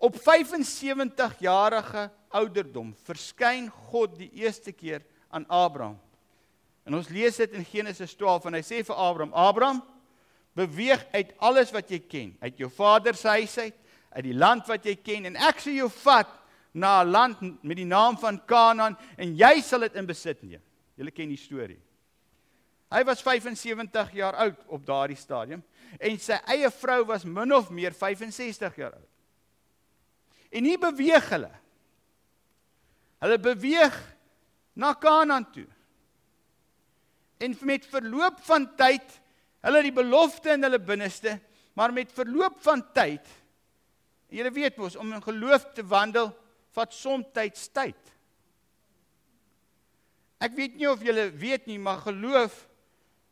Op 0.01 0.17
75 0.17 1.39
jarige 1.41 2.11
ouderdom 2.33 2.95
verskyn 3.05 3.69
God 3.91 4.17
die 4.19 4.31
eerste 4.33 4.73
keer 4.73 5.03
aan 5.29 5.45
Abraham. 5.49 5.99
En 6.85 6.95
ons 6.95 7.09
lees 7.09 7.37
dit 7.37 7.53
in 7.53 7.65
Genesis 7.65 8.15
12 8.17 8.49
en 8.49 8.57
hy 8.57 8.63
sê 8.65 8.81
vir 8.87 8.97
Abraham: 8.97 9.35
"Abraham, 9.35 9.83
beweeg 10.57 11.05
uit 11.13 11.35
alles 11.39 11.71
wat 11.71 11.91
jy 11.91 11.99
ken, 11.99 12.37
uit 12.41 12.59
jou 12.59 12.71
vader 12.71 13.15
se 13.15 13.29
huis 13.29 13.59
uit, 13.59 13.77
uit 14.11 14.25
die 14.25 14.35
land 14.35 14.67
wat 14.67 14.85
jy 14.85 14.97
ken 14.97 15.27
en 15.27 15.37
ek 15.37 15.61
sal 15.61 15.73
jou 15.73 15.89
vat 15.89 16.33
na 16.73 17.03
'n 17.03 17.11
land 17.11 17.63
met 17.63 17.77
die 17.77 17.85
naam 17.85 18.17
van 18.17 18.41
Kanaan 18.47 18.97
en 19.17 19.37
jy 19.37 19.61
sal 19.61 19.81
dit 19.81 19.95
in 19.95 20.07
besit 20.07 20.43
neem." 20.43 20.63
Julle 20.97 21.11
ken 21.11 21.29
die 21.29 21.37
storie. 21.37 21.81
Hy 22.91 23.05
was 23.05 23.23
75 23.23 24.13
jaar 24.13 24.35
oud 24.35 24.65
op 24.67 24.87
daardie 24.87 25.17
stadium 25.17 25.63
en 25.99 26.19
sy 26.23 26.37
eie 26.55 26.71
vrou 26.81 27.03
was 27.09 27.25
min 27.25 27.53
of 27.57 27.71
meer 27.75 27.95
65 27.97 28.77
jaar 28.79 28.95
oud. 28.95 29.09
En 30.51 30.67
nie 30.67 30.79
beweeg 30.81 31.29
hulle. 31.31 31.51
Hulle 33.21 33.39
beweeg 33.43 33.97
na 34.75 34.95
Kanaan 34.99 35.47
toe. 35.53 35.67
En 37.41 37.57
met 37.67 37.87
verloop 37.87 38.41
van 38.47 38.67
tyd, 38.77 39.21
hulle 39.65 39.83
die 39.85 39.95
belofte 39.95 40.55
in 40.57 40.65
hulle 40.67 40.81
binneste, 40.81 41.39
maar 41.77 41.93
met 41.93 42.13
verloop 42.13 42.59
van 42.65 42.83
tyd, 42.97 43.27
julle 44.31 44.53
weet 44.55 44.79
mos 44.79 44.97
om 45.01 45.13
in 45.17 45.23
geloof 45.25 45.71
te 45.75 45.85
wandel 45.87 46.31
vat 46.77 46.95
soms 46.95 47.31
tyd. 47.35 47.97
Ek 50.41 50.55
weet 50.57 50.79
nie 50.81 50.89
of 50.89 51.03
julle 51.05 51.29
weet 51.37 51.67
nie, 51.69 51.79
maar 51.79 52.01
geloof 52.05 52.55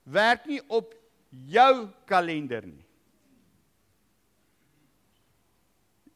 werk 0.04 0.46
nie 0.48 0.60
op 0.68 0.92
jou 1.28 1.88
kalender 2.08 2.66
nie. 2.66 2.84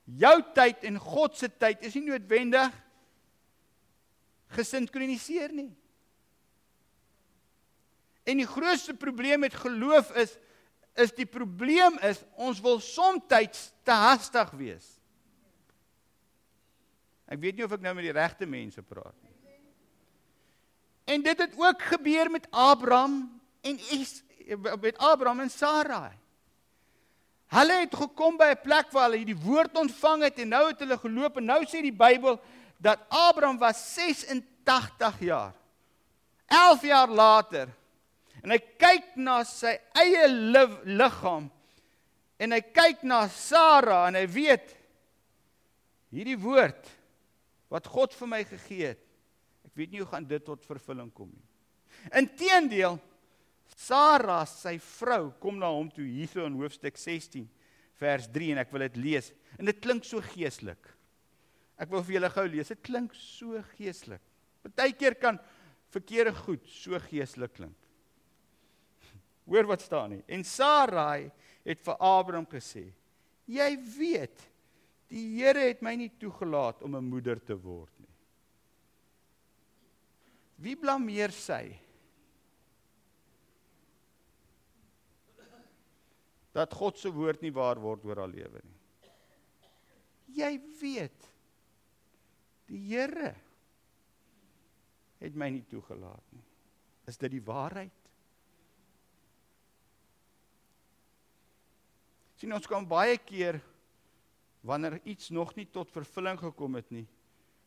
Jou 0.04 0.36
tyd 0.54 0.84
en 0.88 0.98
God 1.00 1.36
se 1.38 1.48
tyd 1.48 1.84
is 1.86 1.94
nie 1.96 2.10
noodwendig 2.10 2.72
gesinkroniseer 4.52 5.52
nie. 5.56 5.70
En 8.28 8.38
die 8.38 8.46
grootste 8.46 8.94
probleem 8.94 9.46
met 9.46 9.54
geloof 9.54 10.14
is 10.20 10.38
is 10.92 11.08
die 11.16 11.24
probleem 11.24 11.94
is 12.04 12.18
ons 12.36 12.58
wil 12.60 12.76
soms 12.84 13.24
te 13.32 13.94
hastig 13.96 14.50
wees. 14.60 14.90
Ek 17.32 17.40
weet 17.40 17.56
nie 17.56 17.64
of 17.64 17.72
ek 17.72 17.80
nou 17.80 17.94
met 17.96 18.04
die 18.04 18.12
regte 18.12 18.44
mense 18.44 18.82
praat 18.84 19.16
nie. 19.24 19.32
En 21.16 21.24
dit 21.24 21.38
het 21.40 21.54
ook 21.56 21.86
gebeur 21.94 22.28
met 22.30 22.44
Abraham 22.50 23.40
en 23.64 23.80
is 23.96 24.20
met 24.80 24.98
Abraham 24.98 25.40
en 25.40 25.50
Sarai. 25.50 26.12
Hulle 27.52 27.78
het 27.82 27.94
gekom 27.94 28.36
by 28.40 28.52
'n 28.54 28.62
plek 28.62 28.90
waar 28.92 29.10
hulle 29.10 29.20
hierdie 29.20 29.44
woord 29.44 29.76
ontvang 29.76 30.22
het 30.22 30.38
en 30.38 30.48
nou 30.48 30.68
het 30.68 30.78
hulle 30.78 30.98
geloop 30.98 31.36
en 31.36 31.44
nou 31.44 31.64
sê 31.64 31.82
die 31.82 31.92
Bybel 31.92 32.40
dat 32.78 32.98
Abraham 33.08 33.58
was 33.58 33.94
86 33.94 35.20
jaar. 35.20 35.52
11 36.46 36.82
jaar 36.82 37.08
later 37.08 37.68
en 38.42 38.50
hy 38.50 38.58
kyk 38.58 39.16
na 39.16 39.44
sy 39.44 39.78
eie 39.94 40.26
liggaam 40.84 41.50
en 42.38 42.52
hy 42.52 42.60
kyk 42.60 43.02
na 43.02 43.28
Sara 43.28 44.08
en 44.08 44.18
hy 44.18 44.26
weet 44.26 44.74
hierdie 46.10 46.38
woord 46.40 46.90
wat 47.72 47.86
God 47.86 48.14
vir 48.14 48.28
my 48.28 48.42
gegee 48.44 48.86
het. 48.92 49.00
Ek 49.64 49.76
weet 49.78 49.92
nie 49.92 50.02
hoe 50.02 50.10
gaan 50.10 50.26
dit 50.28 50.44
tot 50.44 50.64
vervulling 50.64 51.12
kom 51.14 51.30
nie. 51.30 51.46
Inteendeel 52.18 52.98
Sara, 53.76 54.42
sy 54.46 54.76
vrou, 54.98 55.32
kom 55.40 55.58
na 55.60 55.70
hom 55.72 55.88
toe 55.92 56.04
hierso 56.04 56.44
in 56.46 56.58
hoofstuk 56.60 56.98
16 57.00 57.48
vers 58.02 58.28
3 58.34 58.52
en 58.54 58.60
ek 58.62 58.72
wil 58.74 58.84
dit 58.86 58.98
lees. 59.00 59.30
En 59.58 59.68
dit 59.68 59.80
klink 59.82 60.06
so 60.06 60.22
geestelik. 60.32 60.90
Ek 61.80 61.90
wil 61.92 62.04
vir 62.06 62.18
julle 62.18 62.30
gou 62.32 62.44
lees. 62.50 62.70
Dit 62.72 62.82
klink 62.86 63.14
so 63.18 63.60
geestelik. 63.76 64.22
Partykeer 64.62 65.16
kan 65.18 65.40
verkeerde 65.92 66.34
goed 66.44 66.66
so 66.70 66.98
geestelik 67.08 67.56
klink. 67.56 67.78
Hoor 69.50 69.68
wat 69.70 69.84
staan 69.84 70.16
hier. 70.16 70.24
En 70.30 70.44
Sarai 70.46 71.30
het 71.66 71.82
vir 71.82 71.98
Abraham 71.98 72.46
gesê: 72.50 72.86
"Jy 73.50 73.70
weet, 73.96 74.48
die 75.12 75.26
Here 75.36 75.66
het 75.68 75.82
my 75.82 75.94
nie 75.98 76.10
toegelaat 76.20 76.82
om 76.82 76.96
'n 76.96 77.10
moeder 77.10 77.40
te 77.40 77.54
word 77.54 77.92
nie." 77.98 78.14
Wie 80.62 80.76
blameer 80.76 81.32
sy? 81.34 81.74
Dat 86.52 86.74
God 86.76 86.98
se 87.00 87.10
woord 87.12 87.42
nie 87.42 87.52
waar 87.54 87.80
word 87.80 88.04
oor 88.04 88.24
haar 88.24 88.32
lewe 88.32 88.60
nie. 88.62 88.78
Jy 90.32 90.52
weet 90.80 91.28
die 92.68 92.80
Here 92.88 93.34
het 95.22 95.36
my 95.38 95.50
nie 95.52 95.64
toegelaat 95.68 96.24
nie. 96.32 96.44
Is 97.08 97.18
dit 97.20 97.34
die 97.34 97.44
waarheid? 97.44 97.98
Sien 102.40 102.54
ons 102.56 102.66
kan 102.66 102.86
baie 102.88 103.18
keer 103.22 103.60
wanneer 104.66 104.98
iets 105.06 105.30
nog 105.34 105.54
nie 105.58 105.68
tot 105.70 105.90
vervulling 105.94 106.38
gekom 106.40 106.78
het 106.78 106.90
nie, 106.94 107.06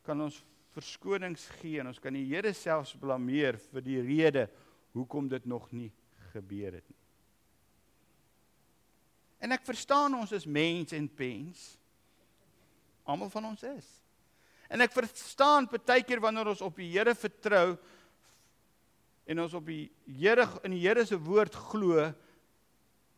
kan 0.03 0.19
ons 0.23 0.41
verskonings 0.75 1.45
gee 1.61 1.79
en 1.79 1.91
ons 1.91 2.01
kan 2.03 2.15
die 2.15 2.25
Here 2.27 2.51
selfs 2.55 2.95
blameer 2.99 3.59
vir 3.71 3.85
die 3.85 4.01
rede 4.03 4.45
hoekom 4.95 5.29
dit 5.31 5.47
nog 5.47 5.69
nie 5.75 5.91
gebeur 6.33 6.75
het 6.79 6.87
nie. 6.91 6.94
En 9.43 9.51
ek 9.55 9.65
verstaan 9.67 10.15
ons 10.17 10.31
is 10.35 10.47
mens 10.47 10.93
en 10.95 11.07
pens. 11.07 11.65
Almal 13.05 13.29
van 13.33 13.51
ons 13.51 13.63
is. 13.69 13.87
En 14.71 14.81
ek 14.81 14.95
verstaan 14.95 15.67
baie 15.69 16.03
keer 16.05 16.21
wanneer 16.23 16.49
ons 16.55 16.63
op 16.65 16.79
die 16.79 16.89
Here 16.95 17.13
vertrou 17.17 17.75
en 19.29 19.41
ons 19.41 19.53
op 19.57 19.67
die 19.69 19.89
Here 20.09 20.47
in 20.65 20.73
die 20.73 20.81
Here 20.81 21.05
se 21.05 21.19
woord 21.21 21.53
glo 21.69 22.07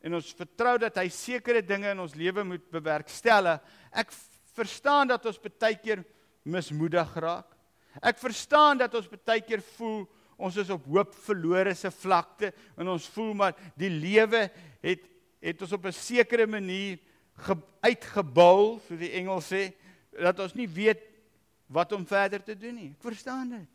en 0.04 0.18
ons 0.20 0.34
vertrou 0.38 0.76
dat 0.82 1.00
hy 1.00 1.08
sekere 1.12 1.64
dinge 1.66 1.90
in 1.92 2.04
ons 2.04 2.16
lewe 2.16 2.44
moet 2.46 2.68
bewerkstellig. 2.72 3.64
Ek 3.92 4.12
verstaan 4.58 5.10
dat 5.10 5.26
ons 5.28 5.40
baie 5.42 5.80
keer 5.80 6.04
mismoedig 6.48 7.16
raak. 7.20 7.50
Ek 8.04 8.20
verstaan 8.22 8.84
dat 8.84 8.94
ons 8.96 9.10
baie 9.10 9.42
keer 9.46 9.64
voel 9.76 10.06
ons 10.38 10.58
is 10.62 10.70
op 10.70 10.86
hoop 10.86 11.16
verlore 11.26 11.74
se 11.76 11.90
vlakte 11.90 12.52
en 12.78 12.92
ons 12.94 13.08
voel 13.16 13.32
maar 13.40 13.56
die 13.80 13.90
lewe 13.90 14.44
het 14.86 15.08
het 15.41 15.62
ons 15.62 15.74
op 15.74 15.86
'n 15.86 15.91
sekere 15.91 16.48
manier 16.48 17.00
uitgebul, 17.82 18.79
so 18.88 18.96
die 18.96 19.12
Engels 19.12 19.51
sê, 19.51 19.74
dat 20.12 20.39
ons 20.39 20.56
nie 20.56 20.67
weet 20.67 21.01
wat 21.67 21.91
om 21.91 22.06
verder 22.06 22.44
te 22.44 22.56
doen 22.58 22.75
nie. 22.75 22.89
Ek 22.91 23.01
verstaan 23.01 23.50
dit. 23.50 23.67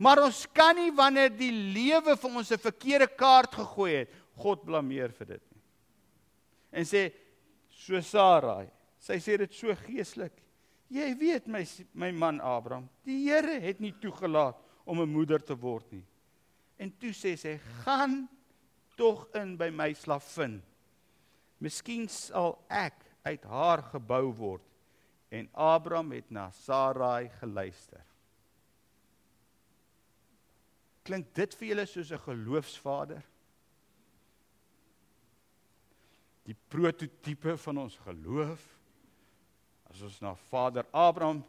Maar 0.00 0.22
ons 0.24 0.46
kan 0.56 0.76
nie 0.76 0.90
wanneer 0.96 1.30
die 1.32 1.52
lewe 1.52 2.16
vir 2.16 2.36
ons 2.36 2.50
'n 2.50 2.58
verkeerde 2.58 3.06
kaart 3.06 3.54
gegooi 3.54 3.92
het, 3.92 4.08
God 4.36 4.64
blameer 4.64 5.12
vir 5.12 5.26
dit 5.26 5.42
nie. 5.52 5.62
En 6.72 6.84
sê 6.84 7.12
so 7.68 8.00
Sarai, 8.00 8.70
sy 8.98 9.18
sê 9.18 9.36
dit 9.38 9.52
so 9.52 9.74
geestelik. 9.74 10.32
Jy 10.88 11.14
weet 11.14 11.46
my 11.46 11.64
my 11.94 12.10
man 12.10 12.40
Abraham, 12.40 12.88
die 13.04 13.28
Here 13.28 13.60
het 13.60 13.80
nie 13.80 13.92
toegelaat 13.92 14.56
om 14.84 15.00
'n 15.00 15.12
moeder 15.12 15.38
te 15.38 15.54
word 15.54 15.92
nie. 15.92 16.04
En 16.78 16.90
toe 16.98 17.12
sê 17.12 17.36
sy, 17.36 17.58
"Gaan 17.84 18.28
tog 19.00 19.28
in 19.34 19.56
by 19.56 19.70
my 19.72 19.94
slavin. 19.96 20.58
Miskien 21.64 22.04
sal 22.12 22.58
ek 22.68 23.00
uit 23.24 23.44
haar 23.48 23.82
gebou 23.94 24.26
word. 24.36 24.66
En 25.32 25.48
Abraham 25.54 26.12
het 26.16 26.30
na 26.34 26.48
Sarai 26.52 27.30
geluister. 27.40 28.02
Klink 31.06 31.30
dit 31.34 31.54
vir 31.58 31.68
julle 31.70 31.86
soos 31.86 32.10
'n 32.12 32.24
geloofsvader? 32.26 33.22
Die 36.44 36.56
prototipe 36.68 37.56
van 37.56 37.78
ons 37.78 37.96
geloof. 37.96 38.62
As 39.90 40.02
ons 40.02 40.20
na 40.20 40.34
Vader 40.34 40.86
Abraham 40.92 41.44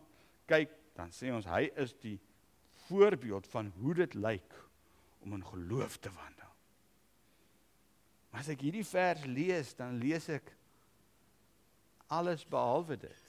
kyk, 0.47 0.69
dan 0.95 1.09
sê 1.09 1.33
ons 1.33 1.45
hy 1.45 1.71
is 1.75 1.93
die 1.93 2.19
voorbeeld 2.87 3.47
van 3.47 3.71
hoe 3.81 3.93
dit 3.93 4.13
lyk 4.13 4.53
om 5.19 5.33
in 5.33 5.45
geloof 5.45 5.97
te 5.97 6.09
wandel. 6.09 6.40
Maar 8.31 8.45
as 8.45 8.51
ek 8.53 8.63
hierdie 8.63 8.87
vers 8.87 9.25
lees, 9.27 9.73
dan 9.75 9.99
lees 9.99 10.29
ek 10.31 10.53
alles 12.11 12.45
behalwe 12.47 12.97
dit. 12.99 13.27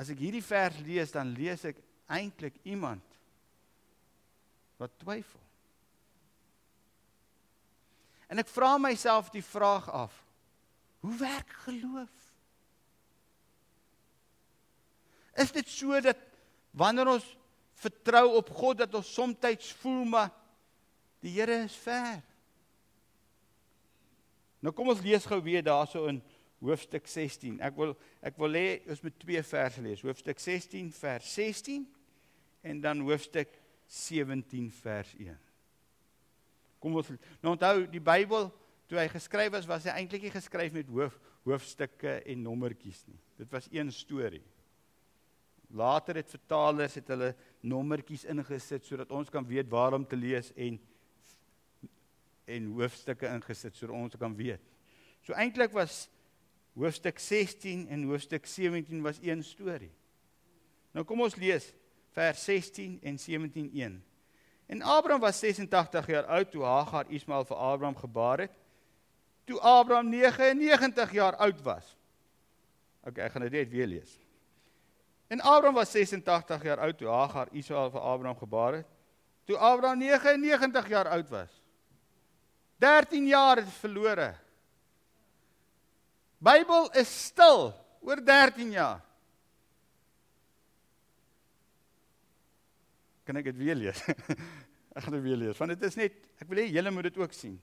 As 0.00 0.10
ek 0.10 0.20
hierdie 0.24 0.44
vers 0.44 0.80
lees, 0.84 1.12
dan 1.14 1.32
lees 1.36 1.64
ek 1.68 1.78
eintlik 2.10 2.56
iemand 2.68 3.04
wat 4.80 4.96
twyfel. 5.00 5.40
En 8.32 8.40
ek 8.40 8.50
vra 8.50 8.74
myself 8.80 9.30
die 9.30 9.44
vraag 9.44 9.86
af: 9.92 10.16
Hoe 11.04 11.14
werk 11.20 11.52
geloof? 11.68 12.12
Is 15.36 15.52
dit 15.52 15.68
so 15.68 16.00
dat 16.00 16.18
wanneer 16.72 17.12
ons 17.16 17.26
vertrou 17.84 18.36
op 18.38 18.50
God 18.54 18.78
dat 18.82 18.94
ons 18.94 19.14
soms 19.14 19.72
voel 19.82 20.04
maar 20.04 20.30
die 21.20 21.34
Here 21.34 21.64
is 21.64 21.74
ver? 21.76 22.22
Nou 24.64 24.72
kom 24.72 24.88
ons 24.88 25.02
lees 25.04 25.26
gou 25.28 25.42
weer 25.44 25.64
daarso 25.64 26.06
in 26.08 26.22
hoofstuk 26.64 27.04
16. 27.10 27.58
Ek 27.60 27.76
wil 27.76 27.92
ek 28.24 28.38
wil 28.40 28.56
hê 28.56 28.68
ons 28.88 29.02
moet 29.04 29.16
twee 29.20 29.42
verse 29.44 29.82
lees. 29.84 30.04
Hoofstuk 30.06 30.40
16 30.40 30.88
vers 30.96 31.34
16 31.36 31.84
en 32.64 32.80
dan 32.80 33.02
hoofstuk 33.04 33.52
17 33.92 34.70
vers 34.80 35.10
1. 35.20 35.36
Kom 36.80 36.96
ons 36.96 37.12
nou 37.44 37.52
onthou 37.52 37.84
die 37.92 38.00
Bybel 38.00 38.48
toe 38.88 39.00
hy 39.00 39.06
geskryf 39.12 39.58
is 39.60 39.68
was 39.68 39.84
hy 39.88 39.98
eintlik 39.98 40.24
nie 40.24 40.32
geskryf 40.32 40.72
met 40.72 40.88
hoof 40.88 41.20
hoofstukke 41.44 42.22
en 42.24 42.40
nommertjies 42.40 43.02
nie. 43.04 43.20
Dit 43.36 43.50
was 43.52 43.68
een 43.68 43.90
storie. 43.92 44.40
Later 45.76 46.16
het 46.16 46.30
vertalers 46.32 46.96
het 46.96 47.10
hulle 47.12 47.34
nommertjies 47.60 48.24
ingesit 48.32 48.88
sodat 48.88 49.12
ons 49.12 49.28
kan 49.28 49.44
weet 49.44 49.68
waar 49.68 49.92
om 49.98 50.06
te 50.08 50.16
lees 50.16 50.48
en 50.56 50.78
en 52.44 52.72
hoofstukke 52.76 53.28
ingesit 53.28 53.76
sodat 53.76 53.96
ons 53.96 54.16
kan 54.20 54.34
weet. 54.36 54.62
So 55.24 55.32
eintlik 55.32 55.72
was 55.72 56.08
hoofstuk 56.74 57.18
16 57.18 57.86
en 57.88 58.02
hoofstuk 58.10 58.46
17 58.46 59.02
was 59.02 59.20
een 59.22 59.44
storie. 59.44 59.92
Nou 60.94 61.04
kom 61.06 61.24
ons 61.24 61.36
lees 61.36 61.72
vers 62.14 62.44
16 62.44 62.98
en 63.02 63.18
17:1. 63.18 64.02
En 64.66 64.82
Abraham 64.82 65.20
was 65.20 65.38
86 65.38 66.06
jaar 66.06 66.24
oud 66.24 66.50
toe 66.50 66.62
Hagar 66.64 67.04
Ismael 67.08 67.44
vir 67.44 67.56
Abraham 67.56 67.96
gebaar 67.96 68.38
het. 68.38 68.52
Toe 69.44 69.60
Abraham 69.60 70.08
99 70.08 71.12
jaar 71.12 71.36
oud 71.36 71.62
was. 71.62 71.96
OK, 73.04 73.18
ek 73.18 73.32
gaan 73.32 73.42
dit 73.42 73.52
net 73.52 73.68
weer 73.68 73.86
lees. 73.86 74.18
En 75.28 75.40
Abraham 75.40 75.74
was 75.74 75.90
86 75.90 76.62
jaar 76.62 76.80
oud 76.80 76.98
toe 76.98 77.08
Hagar 77.08 77.48
Ismael 77.52 77.90
vir 77.90 78.00
Abraham 78.00 78.38
gebaar 78.38 78.72
het. 78.80 78.86
Toe 79.44 79.56
Abraham 79.56 79.98
99 79.98 80.88
jaar 80.88 81.08
oud 81.08 81.28
was. 81.28 81.63
13 82.82 83.26
jaar 83.26 83.62
het 83.62 83.70
verlore. 83.80 84.34
Bybel 86.38 86.90
is 87.00 87.10
stil 87.30 87.70
oor 88.04 88.20
13 88.24 88.74
jaar. 88.74 89.00
Kan 93.24 93.40
ek 93.40 93.48
dit 93.52 93.60
weer 93.62 93.78
lees? 93.78 94.00
ek 94.94 95.06
gaan 95.06 95.16
dit 95.16 95.24
weer 95.24 95.40
lees 95.40 95.58
want 95.58 95.72
dit 95.72 95.86
is 95.88 95.96
net 95.98 96.18
ek 96.38 96.46
wil 96.50 96.60
hê 96.60 96.68
julle 96.70 96.92
moet 96.94 97.08
dit 97.08 97.16
ook 97.22 97.32
sien. 97.34 97.56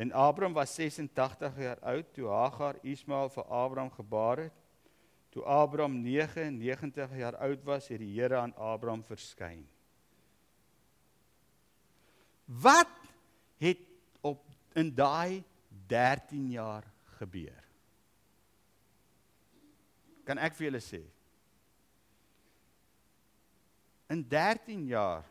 En 0.00 0.12
Abraham 0.16 0.54
was 0.56 0.72
86 0.78 1.58
jaar 1.60 1.80
oud 1.92 2.12
toe 2.16 2.28
Hagar 2.32 2.78
Ismael 2.82 3.28
vir 3.34 3.44
Abraham 3.44 3.90
gebaar 3.92 4.46
het. 4.46 4.56
Toe 5.30 5.44
Abraham 5.44 6.00
99 6.02 7.12
jaar 7.20 7.36
oud 7.36 7.66
was, 7.68 7.88
het 7.92 8.00
die 8.02 8.14
Here 8.16 8.38
aan 8.40 8.54
Abraham 8.56 9.04
verskyn. 9.06 9.60
Wat 12.48 12.96
het 13.62 13.84
op 14.26 14.44
in 14.78 14.92
daai 14.94 15.42
13 15.90 16.50
jaar 16.54 16.86
gebeur? 17.18 17.64
Kan 20.28 20.38
ek 20.38 20.54
vir 20.58 20.68
julle 20.68 20.82
sê? 20.84 21.00
In 24.10 24.22
13 24.26 24.84
jaar. 24.90 25.24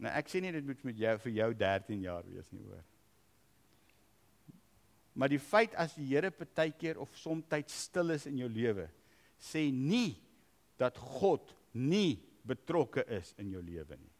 Nou 0.00 0.12
ek 0.12 0.28
sê 0.32 0.40
nie 0.42 0.52
dit 0.52 0.66
moet 0.66 0.82
met 0.88 0.98
jou 1.00 1.14
vir 1.26 1.36
jou 1.38 1.48
13 1.62 2.04
jaar 2.04 2.26
wees 2.28 2.50
nie 2.52 2.64
hoor. 2.64 2.82
Maar 5.14 5.30
die 5.30 5.40
feit 5.40 5.76
as 5.78 5.94
die 5.94 6.08
Here 6.10 6.32
partykeer 6.34 6.98
of 6.98 7.12
soms 7.16 7.46
stil 7.70 8.10
is 8.10 8.26
in 8.26 8.40
jou 8.42 8.48
lewe, 8.50 8.88
sê 9.38 9.70
nie 9.70 10.16
dat 10.76 10.98
God 10.98 11.54
nie 11.72 12.18
betrokke 12.42 13.04
is 13.06 13.32
in 13.38 13.52
jou 13.54 13.62
lewe 13.62 13.96
nie. 13.96 14.13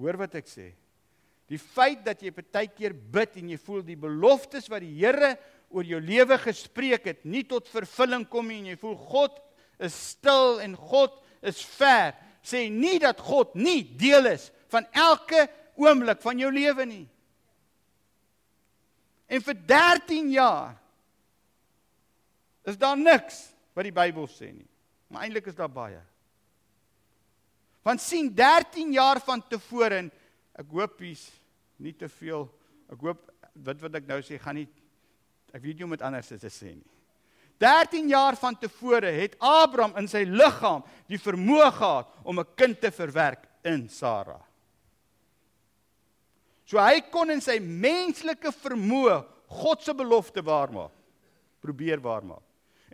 Hoor 0.00 0.18
wat 0.24 0.34
ek 0.40 0.48
sê. 0.50 0.72
Die 1.50 1.60
feit 1.60 2.02
dat 2.06 2.22
jy 2.24 2.32
baie 2.34 2.70
keer 2.72 2.94
bid 2.94 3.36
en 3.40 3.50
jy 3.52 3.58
voel 3.60 3.82
die 3.84 3.98
beloftes 4.00 4.70
wat 4.72 4.82
die 4.84 4.94
Here 4.96 5.34
oor 5.74 5.84
jou 5.86 6.00
lewe 6.00 6.38
gespreek 6.40 7.08
het 7.10 7.24
nie 7.28 7.44
tot 7.48 7.68
vervulling 7.68 8.24
kom 8.30 8.48
nie 8.48 8.62
en 8.62 8.70
jy 8.72 8.78
voel 8.80 8.96
God 9.10 9.40
is 9.82 9.96
stil 10.14 10.60
en 10.64 10.76
God 10.78 11.18
is 11.44 11.60
ver, 11.76 12.14
sê 12.44 12.68
nie 12.72 12.96
dat 13.02 13.20
God 13.20 13.52
nie 13.58 13.82
deel 13.98 14.30
is 14.32 14.48
van 14.72 14.86
elke 14.96 15.44
oomblik 15.80 16.22
van 16.22 16.40
jou 16.40 16.50
lewe 16.54 16.86
nie. 16.88 17.04
En 19.28 19.42
vir 19.42 19.58
13 19.68 20.30
jaar 20.32 20.74
is 22.64 22.78
daar 22.80 22.96
niks 22.96 23.42
wat 23.76 23.88
die 23.88 23.94
Bybel 23.94 24.28
sê 24.30 24.50
nie. 24.52 24.68
Maar 25.10 25.26
eintlik 25.26 25.50
is 25.50 25.58
daar 25.58 25.72
baie. 25.72 26.00
Want 27.84 28.00
sien 28.00 28.30
13 28.34 28.94
jaar 28.96 29.20
van 29.20 29.42
tevore 29.48 30.00
en 30.00 30.10
ek 30.56 30.70
hoop 30.72 31.02
hier's 31.04 31.26
nie 31.82 31.92
te 31.92 32.08
veel 32.08 32.46
ek 32.92 33.00
hoop 33.04 33.30
wat 33.66 33.82
wat 33.84 33.98
ek 34.00 34.08
nou 34.08 34.20
sê 34.24 34.38
gaan 34.40 34.56
nie 34.62 34.68
ek 35.54 35.62
weet 35.62 35.78
nie 35.78 35.86
om 35.86 35.94
dit 35.94 36.04
anders 36.04 36.32
te 36.32 36.50
sê 36.50 36.72
nie. 36.72 36.90
13 37.62 38.08
jaar 38.10 38.36
van 38.40 38.56
tevore 38.58 39.12
het 39.14 39.36
Abraham 39.38 39.94
in 40.00 40.08
sy 40.10 40.24
liggaam 40.26 40.82
die 41.10 41.20
vermoë 41.20 41.70
gehad 41.76 42.16
om 42.24 42.40
'n 42.40 42.54
kind 42.56 42.80
te 42.80 42.90
verwerk 42.90 43.46
in 43.64 43.88
Sara. 43.88 44.40
So 46.64 46.78
hy 46.78 47.00
kon 47.12 47.30
in 47.30 47.40
sy 47.40 47.58
menslike 47.60 48.50
vermoë 48.52 49.24
God 49.46 49.82
se 49.82 49.94
belofte 49.94 50.42
waarmaak. 50.42 50.92
Probeer 51.60 52.00
waarmaak. 52.00 52.42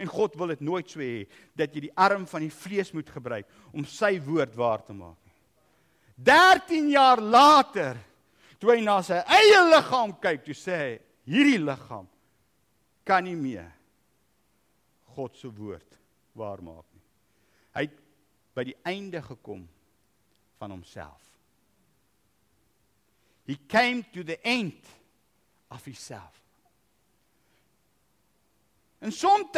En 0.01 0.09
God 0.09 0.37
wil 0.41 0.55
dit 0.55 0.63
nooit 0.65 0.89
so 0.89 1.03
hê 1.03 1.27
dat 1.59 1.75
jy 1.75 1.87
die 1.89 1.97
arm 1.99 2.25
van 2.31 2.45
die 2.47 2.55
vlees 2.55 2.93
moet 2.97 3.11
gebruik 3.13 3.49
om 3.77 3.85
sy 3.85 4.15
woord 4.25 4.55
waar 4.57 4.85
te 4.85 4.97
maak. 4.97 5.19
13 6.21 6.89
jaar 6.93 7.21
later 7.21 8.01
toe 8.61 8.75
hy 8.75 8.81
na 8.85 8.99
sy 9.05 9.21
eie 9.25 9.61
liggaam 9.71 10.13
kyk, 10.21 10.43
toe 10.45 10.57
sê 10.57 10.77
hy 10.77 10.91
hierdie 11.31 11.61
liggaam 11.63 12.09
kan 13.09 13.25
nie 13.25 13.37
meer 13.39 13.71
God 15.17 15.37
se 15.37 15.49
woord 15.53 15.97
waar 16.37 16.61
maak 16.65 16.87
nie. 16.95 17.05
Hy 17.77 17.87
het 17.87 17.97
by 18.57 18.67
die 18.69 18.77
einde 18.89 19.23
gekom 19.25 19.65
van 20.61 20.75
homself. 20.75 21.23
He 23.47 23.57
came 23.69 24.05
to 24.13 24.23
the 24.23 24.39
end 24.47 24.79
of 25.71 25.85
himself. 25.85 26.40
En 29.01 29.13
soms 29.13 29.57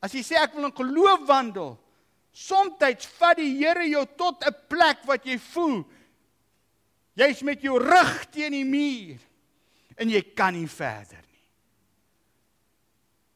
as 0.00 0.12
jy 0.12 0.22
sê 0.22 0.36
ek 0.38 0.54
wil 0.54 0.68
in 0.68 0.76
geloof 0.76 1.26
wandel, 1.26 1.76
soms 2.32 3.06
vat 3.18 3.36
die 3.36 3.56
Here 3.56 3.86
jou 3.88 4.04
tot 4.16 4.44
'n 4.44 4.54
plek 4.68 5.04
wat 5.06 5.24
jy 5.24 5.38
voel 5.38 5.84
jy's 7.16 7.42
met 7.42 7.62
jou 7.64 7.78
rug 7.80 8.30
teen 8.30 8.52
die 8.52 8.66
muur 8.68 9.20
en 9.96 10.12
jy 10.12 10.20
kan 10.36 10.52
nie 10.52 10.68
verder 10.68 11.22
nie. 11.22 11.44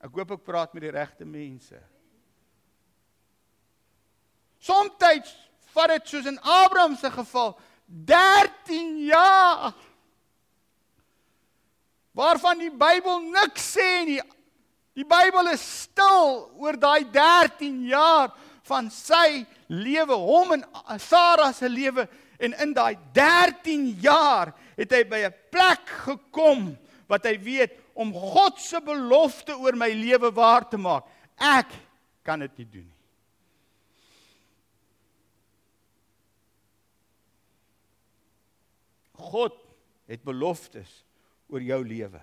Ek 0.04 0.16
hoop 0.16 0.34
ek 0.36 0.44
praat 0.44 0.74
met 0.76 0.84
die 0.84 0.92
regte 0.92 1.24
mense. 1.24 1.80
Soms 4.60 5.32
vat 5.72 5.92
dit 5.94 6.08
soos 6.08 6.26
in 6.26 6.38
Abraham 6.40 6.96
se 6.96 7.10
geval 7.10 7.54
13 7.86 9.06
jaar 9.06 9.72
waarvan 12.12 12.58
die 12.58 12.72
Bybel 12.74 13.22
niks 13.30 13.70
sê 13.76 14.04
nie. 14.04 14.20
Die 15.00 15.06
Bybel 15.08 15.48
is 15.54 15.62
stil 15.86 16.50
oor 16.60 16.76
daai 16.76 17.06
13 17.08 17.86
jaar 17.88 18.34
van 18.68 18.90
sy 18.92 19.46
lewe, 19.72 20.12
hom 20.12 20.52
en 20.58 20.64
Sara 21.00 21.54
se 21.56 21.70
lewe 21.72 22.04
en 22.40 22.52
in 22.60 22.74
daai 22.76 22.98
13 23.16 23.86
jaar 24.04 24.52
het 24.76 24.92
hy 24.92 25.04
by 25.08 25.20
'n 25.24 25.36
plek 25.52 25.88
gekom 26.04 26.76
wat 27.08 27.24
hy 27.24 27.36
weet 27.40 27.72
om 27.94 28.12
God 28.12 28.60
se 28.60 28.80
belofte 28.80 29.56
oor 29.56 29.72
my 29.72 29.88
lewe 29.88 30.30
waar 30.30 30.68
te 30.68 30.76
maak. 30.76 31.08
Ek 31.40 31.72
kan 32.22 32.40
dit 32.40 32.58
nie 32.58 32.68
doen 32.68 32.84
nie. 32.84 33.00
God 39.16 39.56
het 40.06 40.22
beloftes 40.24 41.04
oor 41.48 41.60
jou 41.60 41.84
lewe. 41.84 42.20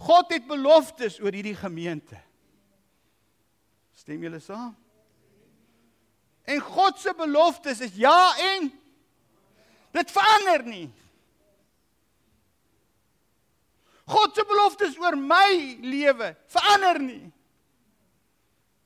God 0.00 0.32
het 0.32 0.46
beloftes 0.48 1.18
oor 1.20 1.34
hierdie 1.36 1.56
gemeente. 1.58 2.16
Stem 4.00 4.22
julle 4.24 4.40
saam? 4.40 4.72
En 6.48 6.60
God 6.64 6.98
se 6.98 7.12
beloftes 7.14 7.82
is 7.84 7.98
ja 8.00 8.32
en 8.40 8.70
dit 9.92 10.14
verander 10.14 10.64
nie. 10.66 10.86
God 14.10 14.34
se 14.34 14.44
beloftes 14.48 14.96
oor 14.98 15.18
my 15.20 15.76
lewe 15.84 16.32
verander 16.50 16.98
nie. 17.04 17.26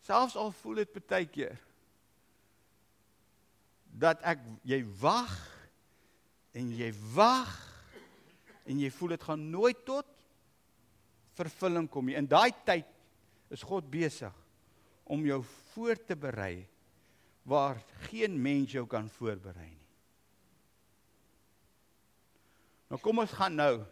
Selfs 0.05 0.37
al 0.37 0.51
voel 0.61 0.83
dit 0.83 0.99
baie 1.07 1.29
keer 1.31 1.61
dat 3.95 4.19
ek 4.27 4.41
jy 4.67 4.81
wag 4.99 5.33
en 6.59 6.73
jy 6.75 6.91
wag 7.15 7.53
en 8.67 8.81
jy 8.83 8.91
voel 8.91 9.15
dit 9.15 9.27
gaan 9.29 9.45
nooit 9.53 9.85
tot 9.87 10.09
vervulling 11.39 11.89
kom 11.91 12.09
nie. 12.09 12.17
In 12.19 12.29
daai 12.31 12.53
tyd 12.67 12.89
is 13.55 13.65
God 13.67 13.89
besig 13.91 14.35
om 15.05 15.25
jou 15.27 15.43
voor 15.75 15.99
te 16.01 16.17
berei 16.17 16.65
waar 17.45 17.81
geen 18.09 18.37
mens 18.41 18.73
jou 18.73 18.87
kan 18.89 19.09
voorberei 19.19 19.69
nie. 19.69 19.81
Nou 22.89 23.01
kom 23.03 23.21
ons 23.21 23.33
gaan 23.35 23.57
nou 23.59 23.83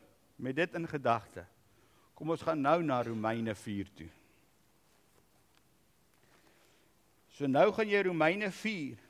met 0.42 0.57
dit 0.57 0.74
in 0.78 0.88
gedagte. 0.88 1.44
Kom 2.16 2.33
ons 2.33 2.42
gaan 2.44 2.61
nou 2.61 2.78
na 2.87 3.00
Romeine 3.02 3.55
4 3.59 3.88
toe. 3.98 4.11
So 7.33 7.48
nou 7.48 7.70
gaan 7.74 7.88
jy 7.88 8.02
Romeine 8.07 8.50
4 8.52 9.00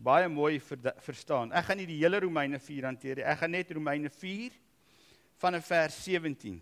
baie 0.00 0.28
mooi 0.32 0.60
verstaan. 1.04 1.52
Ek 1.52 1.66
gaan 1.68 1.80
nie 1.80 1.88
die 1.90 1.98
hele 2.00 2.22
Romeine 2.24 2.60
4 2.62 2.88
hanteer 2.88 3.20
nie. 3.20 3.26
Ek 3.28 3.42
gaan 3.42 3.52
net 3.52 3.72
Romeine 3.76 4.12
4 4.12 4.54
vanaf 5.40 5.66
vers 5.66 5.96
17. 6.04 6.58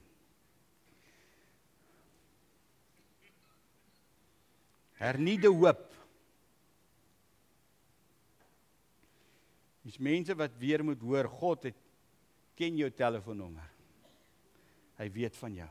Hernieude 4.98 5.50
hoop. 5.50 5.84
Dis 9.86 9.98
mense 9.98 10.34
wat 10.38 10.54
weer 10.60 10.84
moet 10.84 11.02
hoor 11.02 11.30
God 11.32 11.70
het 11.70 11.84
ken 12.58 12.78
jou 12.78 12.90
telefoonnommer. 12.90 13.66
Hy 14.98 15.06
weet 15.14 15.36
van 15.38 15.54
jou. 15.54 15.68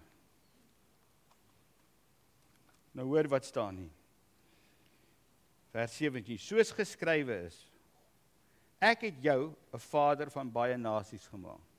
Nou 2.95 3.07
hoor 3.11 3.27
wat 3.29 3.45
staan 3.45 3.83
hier. 3.83 3.95
Vers 5.75 5.97
17: 5.99 6.39
Soos 6.41 6.71
geskrywe 6.73 7.35
is: 7.49 7.59
Ek 8.79 9.03
het 9.09 9.19
jou 9.21 9.53
'n 9.73 9.83
vader 9.91 10.31
van 10.31 10.51
baie 10.51 10.77
nasies 10.77 11.27
gemaak. 11.27 11.76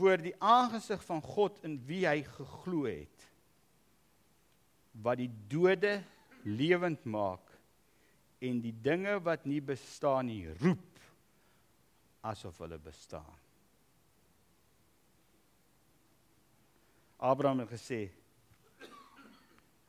Voor 0.00 0.22
die 0.22 0.34
aangesig 0.40 1.02
van 1.04 1.20
God 1.20 1.58
in 1.66 1.76
wie 1.84 2.06
hy 2.08 2.22
geglo 2.24 2.86
het, 2.88 3.26
wat 5.04 5.20
die 5.20 5.30
dode 5.52 6.00
lewend 6.48 7.04
maak 7.04 7.52
en 8.40 8.62
die 8.64 8.72
dinge 8.72 9.18
wat 9.24 9.44
nie 9.44 9.60
bestaan 9.60 10.30
nie 10.30 10.48
roep 10.62 11.04
asof 12.24 12.58
hulle 12.64 12.78
bestaan. 12.80 13.36
Abraham 17.20 17.60
het 17.64 17.74
gesê 17.74 18.00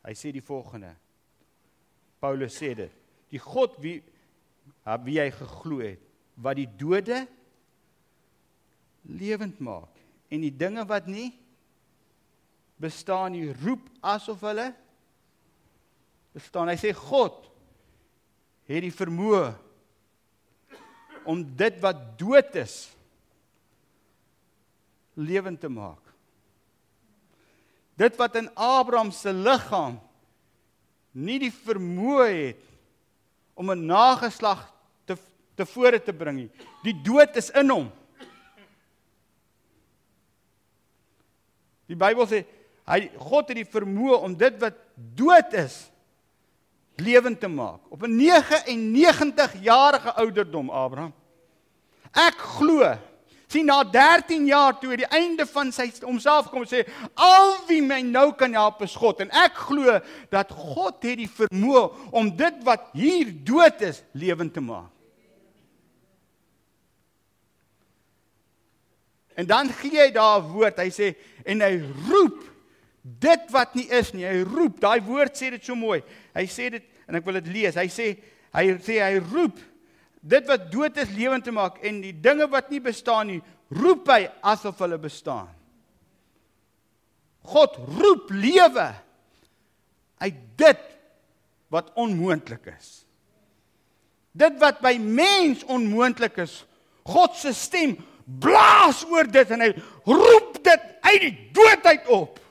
hy 0.02 0.14
sê 0.18 0.32
die 0.34 0.44
volgende. 0.44 0.92
Paulus 2.20 2.56
sê 2.58 2.74
dit. 2.76 2.94
Die 3.32 3.40
God 3.40 3.78
wie 3.84 4.02
wie 5.06 5.20
hy 5.22 5.30
geglo 5.36 5.80
het 5.84 6.02
wat 6.42 6.58
die 6.58 6.68
dode 6.80 7.22
lewend 9.06 9.60
maak 9.62 10.01
en 10.32 10.44
die 10.46 10.54
dinge 10.56 10.86
wat 10.88 11.10
nie 11.12 11.30
bestaan 12.82 13.36
nie 13.36 13.52
roep 13.62 13.84
asof 14.02 14.42
hulle 14.48 14.72
bestaan. 16.34 16.72
Hy 16.72 16.78
sê 16.80 16.94
God 16.96 17.44
het 18.72 18.86
die 18.86 18.94
vermoë 18.96 19.52
om 21.28 21.44
dit 21.44 21.78
wat 21.84 22.00
dood 22.18 22.56
is 22.58 22.88
lewend 25.20 25.60
te 25.62 25.70
maak. 25.70 26.00
Dit 28.00 28.16
wat 28.18 28.40
in 28.40 28.48
Abraham 28.56 29.12
se 29.14 29.34
liggaam 29.36 30.00
nie 31.12 31.38
die 31.44 31.52
vermoë 31.52 32.28
het 32.32 32.68
om 33.54 33.70
'n 33.70 33.86
nageslag 33.86 34.72
te 35.06 35.18
tevore 35.56 36.00
te 36.00 36.14
bring 36.14 36.38
nie. 36.38 36.52
Die 36.84 36.96
dood 37.04 37.36
is 37.36 37.50
in 37.52 37.70
hom. 37.70 37.92
Die 41.92 42.00
Bybel 42.00 42.28
sê 42.30 42.44
hy 42.88 43.06
God 43.20 43.52
het 43.52 43.60
die 43.60 43.68
vermoë 43.68 44.22
om 44.26 44.36
dit 44.38 44.60
wat 44.62 44.78
dood 44.96 45.56
is 45.60 45.84
lewend 47.02 47.40
te 47.42 47.50
maak 47.52 47.82
op 47.92 48.04
'n 48.04 48.16
99 48.16 49.56
jarige 49.64 50.14
ouderdom 50.14 50.70
Abraham. 50.70 51.14
Ek 52.12 52.38
glo 52.38 52.98
sien 53.48 53.66
na 53.66 53.84
13 53.84 54.46
jaar 54.48 54.80
toe 54.80 54.96
die 54.96 55.10
einde 55.12 55.46
van 55.46 55.72
sy 55.72 55.92
homself 56.02 56.50
kom 56.50 56.64
sê 56.64 56.86
al 57.16 57.58
wie 57.68 57.82
my 57.82 58.02
nou 58.02 58.32
kan 58.32 58.54
help 58.54 58.82
is 58.82 58.96
God 58.96 59.20
en 59.20 59.30
ek 59.32 59.54
glo 59.68 60.00
dat 60.32 60.52
God 60.52 61.04
het 61.04 61.18
die 61.18 61.30
vermoë 61.30 61.92
om 62.12 62.32
dit 62.36 62.64
wat 62.64 62.88
hier 62.94 63.34
dood 63.44 63.82
is 63.82 64.04
lewend 64.14 64.54
te 64.54 64.62
maak. 64.62 64.90
En 69.36 69.48
dan 69.48 69.70
gee 69.74 70.00
hy 70.00 70.12
daar 70.12 70.40
'n 70.40 70.52
woord. 70.52 70.78
Hy 70.78 70.90
sê 70.90 71.16
en 71.46 71.64
hy 71.66 71.74
roep 72.10 72.44
dit 73.02 73.52
wat 73.54 73.76
nie 73.76 73.88
is 73.90 74.12
nie. 74.14 74.28
Hy 74.28 74.44
roep. 74.46 74.80
Daai 74.82 75.02
woord 75.06 75.38
sê 75.38 75.50
dit 75.56 75.66
so 75.66 75.76
mooi. 75.78 76.02
Hy 76.36 76.46
sê 76.50 76.70
dit 76.74 76.86
en 77.08 77.18
ek 77.18 77.26
wil 77.28 77.40
dit 77.42 77.52
lees. 77.56 77.78
Hy 77.78 77.88
sê 77.92 78.14
hy 78.52 78.66
sê 78.84 79.00
hy 79.00 79.20
roep 79.32 79.60
dit 80.22 80.50
wat 80.50 80.68
dood 80.70 80.98
is 81.02 81.14
lewend 81.16 81.46
te 81.46 81.54
maak 81.54 81.80
en 81.86 82.02
die 82.04 82.14
dinge 82.14 82.46
wat 82.52 82.70
nie 82.70 82.82
bestaan 82.84 83.32
nie, 83.32 83.40
roep 83.74 84.10
hy 84.12 84.28
asof 84.46 84.80
hulle 84.84 85.00
bestaan. 85.02 85.50
God 87.50 87.78
roep 87.98 88.30
lewe 88.30 88.92
uit 90.22 90.42
dit 90.62 90.84
wat 91.74 91.90
onmoontlik 91.98 92.68
is. 92.76 93.02
Dit 94.38 94.60
wat 94.62 94.80
by 94.84 94.94
mens 95.02 95.66
onmoontlik 95.66 96.38
is, 96.44 96.62
God 97.08 97.34
se 97.40 97.56
stem 97.58 97.98
blaas 98.40 99.04
oor 99.10 99.28
dit 99.28 99.52
en 99.52 99.66
hy 99.66 99.72
roep 100.08 100.62
dit 100.64 100.88
uit 101.02 101.22
die 101.26 101.36
doodheid 101.56 102.08
op 102.08 102.42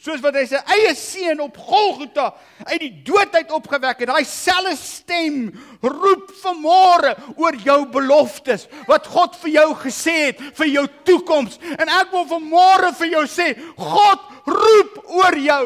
soos 0.00 0.22
wat 0.24 0.36
hy 0.38 0.46
sy 0.48 0.60
eie 0.72 0.92
seun 0.96 1.42
op 1.44 1.58
Golgotha 1.60 2.30
uit 2.70 2.80
die 2.80 2.92
doodheid 3.04 3.50
opgewek 3.52 4.00
het. 4.00 4.08
Daai 4.08 4.24
selfe 4.24 4.72
stem 4.80 5.50
roep 5.84 6.30
vanmôre 6.40 7.12
oor 7.36 7.58
jou 7.60 7.82
beloftes 7.92 8.64
wat 8.88 9.08
God 9.12 9.36
vir 9.42 9.52
jou 9.58 9.68
gesê 9.82 10.16
het 10.30 10.40
vir 10.56 10.72
jou 10.72 10.86
toekoms. 11.08 11.60
En 11.76 11.92
ek 12.00 12.16
wil 12.16 12.24
vanmôre 12.32 12.94
vir 13.02 13.12
jou 13.18 13.26
sê, 13.28 13.52
God 13.76 14.24
roep 14.48 15.00
oor 15.20 15.36
jou. 15.36 15.64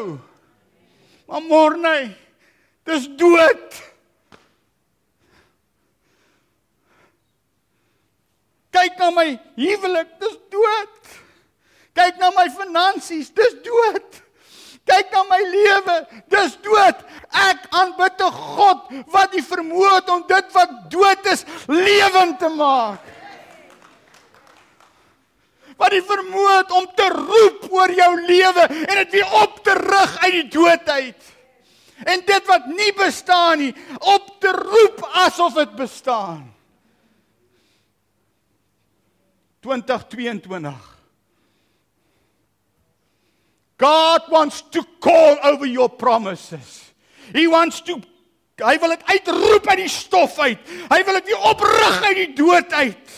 Maar 1.31 1.47
môre 1.47 1.79
nee. 1.81 2.09
Dis 2.85 3.07
dood. 3.17 3.79
Kyk 8.75 8.99
na 8.99 9.09
my 9.15 9.29
huwelik, 9.55 10.09
dis 10.19 10.35
dood. 10.51 10.93
Kyk 11.95 12.19
na 12.19 12.31
my 12.35 12.47
finansies, 12.51 13.31
dis 13.31 13.53
dood. 13.63 14.07
Kyk 14.85 15.13
na 15.15 15.21
my 15.29 15.39
lewe, 15.39 15.97
dis 16.27 16.57
dood. 16.65 16.97
Ek 17.31 17.69
aanbid 17.71 18.19
'n 18.19 18.31
God 18.31 18.79
wat 19.15 19.31
die 19.31 19.43
vermoë 19.43 19.91
het 19.95 20.09
om 20.09 20.23
dit 20.27 20.47
wat 20.53 20.71
dood 20.91 21.25
is 21.31 21.45
lewend 21.67 22.39
te 22.39 22.49
maak. 22.49 22.99
Wat 25.77 25.91
die 25.91 26.03
vermoë 26.03 26.57
het 26.57 26.71
om 26.71 26.87
te 26.95 27.07
roep 27.11 27.71
oor 27.71 27.91
jou 27.91 28.11
lewe 28.27 28.63
en 28.67 28.95
dit 29.03 29.11
weer 29.11 29.31
op 29.43 29.63
te 29.63 29.73
rig 29.73 30.11
uit 30.23 30.31
die 30.31 30.49
doodheid. 30.51 31.21
En 32.05 32.19
dit 32.25 32.47
wat 32.47 32.67
nie 32.67 32.91
bestaan 32.93 33.57
nie, 33.59 33.75
op 33.99 34.39
te 34.39 34.51
roep 34.51 34.99
asof 35.25 35.53
dit 35.53 35.75
bestaan. 35.75 36.54
2022 39.65 40.73
God 43.81 44.29
wants 44.31 44.61
to 44.71 44.85
call 45.03 45.35
over 45.43 45.67
your 45.67 45.89
promises. 45.89 46.93
He 47.33 47.43
wants 47.51 47.81
to 47.89 47.99
hy 48.63 48.77
wil 48.79 48.93
dit 48.93 49.03
uitroep 49.03 49.65
uit 49.67 49.81
die 49.81 49.91
stof 49.91 50.37
uit. 50.39 50.61
Hy 50.87 51.01
wil 51.03 51.17
dit 51.19 51.33
weer 51.33 51.47
oprig 51.49 51.97
uit 52.05 52.19
die 52.21 52.29
dood 52.37 52.71
uit. 52.71 53.15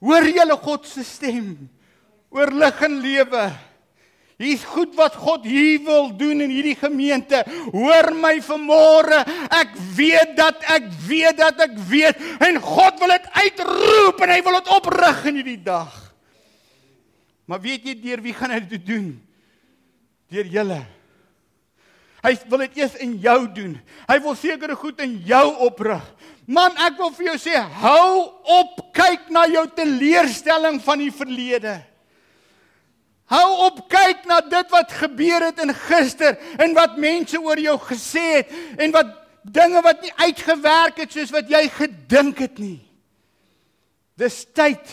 Hoor 0.00 0.24
julle 0.24 0.56
God 0.62 0.88
se 0.88 1.04
stem? 1.04 1.50
oor 2.34 2.50
lig 2.50 2.82
en 2.82 2.98
lewe. 2.98 3.44
Hier's 4.40 4.64
goed 4.66 4.96
wat 4.98 5.14
God 5.14 5.44
hier 5.46 5.78
wil 5.86 6.08
doen 6.18 6.42
in 6.42 6.50
hierdie 6.50 6.74
gemeente. 6.74 7.44
Hoor 7.70 8.10
my 8.18 8.34
vanmôre. 8.42 9.20
Ek 9.54 9.76
weet 9.94 10.34
dat 10.38 10.64
ek 10.74 10.88
weet 11.06 11.38
dat 11.38 11.60
ek 11.68 11.76
weet 11.90 12.18
en 12.42 12.58
God 12.58 12.98
wil 12.98 13.14
dit 13.14 13.28
uitroep 13.30 14.24
en 14.26 14.34
hy 14.34 14.40
wil 14.42 14.58
dit 14.58 14.72
oprig 14.74 15.22
in 15.30 15.38
hierdie 15.38 15.62
dag. 15.62 15.92
Maar 17.46 17.62
weet 17.62 17.86
jy 17.86 17.94
deur 18.00 18.24
wie 18.24 18.34
gaan 18.34 18.56
hy 18.56 18.60
dit 18.66 18.84
doen? 18.88 19.08
Deur 20.32 20.50
julle. 20.50 20.82
Hy 22.24 22.32
wil 22.48 22.64
dit 22.64 22.78
eers 22.80 22.94
in 23.04 23.18
jou 23.20 23.38
doen. 23.54 23.74
Hy 24.08 24.16
wil 24.24 24.36
sekere 24.40 24.74
goed 24.80 25.02
in 25.04 25.18
jou 25.28 25.44
oprig. 25.66 26.02
Man, 26.48 26.72
ek 26.80 26.96
wil 27.00 27.12
vir 27.16 27.30
jou 27.30 27.36
sê, 27.40 27.56
hou 27.56 28.08
op 28.58 28.80
kyk 28.96 29.28
na 29.32 29.44
jou 29.52 29.64
teleurstelling 29.76 30.80
van 30.84 31.00
die 31.04 31.12
verlede. 31.12 31.78
Hou 33.32 33.48
op 33.66 33.84
kyk 33.88 34.26
na 34.28 34.40
dit 34.44 34.72
wat 34.72 34.92
gebeur 34.92 35.46
het 35.46 35.60
in 35.64 35.72
gister 35.74 36.36
en 36.60 36.74
wat 36.76 36.98
mense 37.00 37.38
oor 37.40 37.60
jou 37.60 37.76
gesê 37.86 38.24
het 38.42 38.50
en 38.76 38.92
wat 38.92 39.14
dinge 39.44 39.80
wat 39.84 40.02
nie 40.04 40.12
uitgewerk 40.20 41.00
het 41.04 41.12
soos 41.12 41.32
wat 41.32 41.48
jy 41.48 41.62
gedink 41.72 42.42
het 42.44 42.60
nie. 42.60 42.80
Dis 44.20 44.44
tyd 44.56 44.92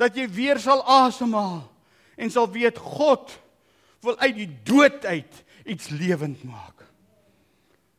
dat 0.00 0.16
jy 0.16 0.28
weer 0.28 0.60
sal 0.60 0.84
asemhaal 0.84 1.64
en 2.16 2.32
sal 2.32 2.48
weet 2.52 2.78
God 2.78 3.32
wil 4.04 4.18
uit 4.20 4.36
die 4.36 4.50
dood 4.68 5.04
uit 5.08 5.42
iets 5.66 5.88
lewend 5.88 6.44
maak. 6.44 6.84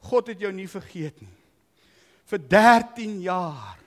God 0.08 0.30
het 0.32 0.40
jou 0.40 0.54
nie 0.56 0.70
vergeet 0.72 1.18
nie. 1.22 1.34
Vir 2.28 2.42
13 2.50 3.20
jaar 3.26 3.78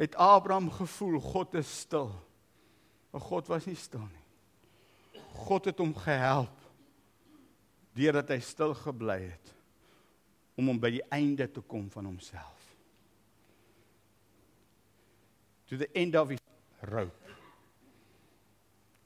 het 0.00 0.14
Abraham 0.16 0.70
gevoel 0.72 1.20
God 1.20 1.54
is 1.60 1.70
stil. 1.84 2.10
Maar 3.10 3.20
God 3.20 3.50
was 3.50 3.66
nie 3.66 3.78
stil 3.78 4.04
nie. 4.04 4.24
God 5.46 5.70
het 5.70 5.80
hom 5.82 5.94
gehelp 5.96 6.56
deurdat 7.96 8.30
hy 8.32 8.38
stil 8.44 8.74
gebly 8.78 9.18
het 9.24 9.54
om 10.60 10.68
hom 10.70 10.80
by 10.80 10.92
die 10.92 11.04
einde 11.14 11.46
te 11.50 11.62
kom 11.64 11.88
van 11.92 12.06
homself. 12.10 12.58
To 15.70 15.78
the 15.80 15.88
end 15.96 16.16
of 16.18 16.32
his 16.32 16.42
rope. 16.90 17.16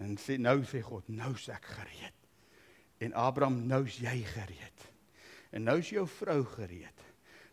En 0.02 0.16
sê 0.20 0.36
nou 0.40 0.58
sê 0.66 0.82
God, 0.84 1.06
nou 1.12 1.30
is 1.36 1.46
ek 1.52 1.68
gereed. 1.76 2.18
En 3.04 3.14
Abraham, 3.18 3.60
nou's 3.68 4.00
jy 4.02 4.16
gereed. 4.26 4.86
En 5.54 5.68
nou's 5.68 5.92
jou 5.92 6.04
vrou 6.18 6.40
gereed 6.56 7.04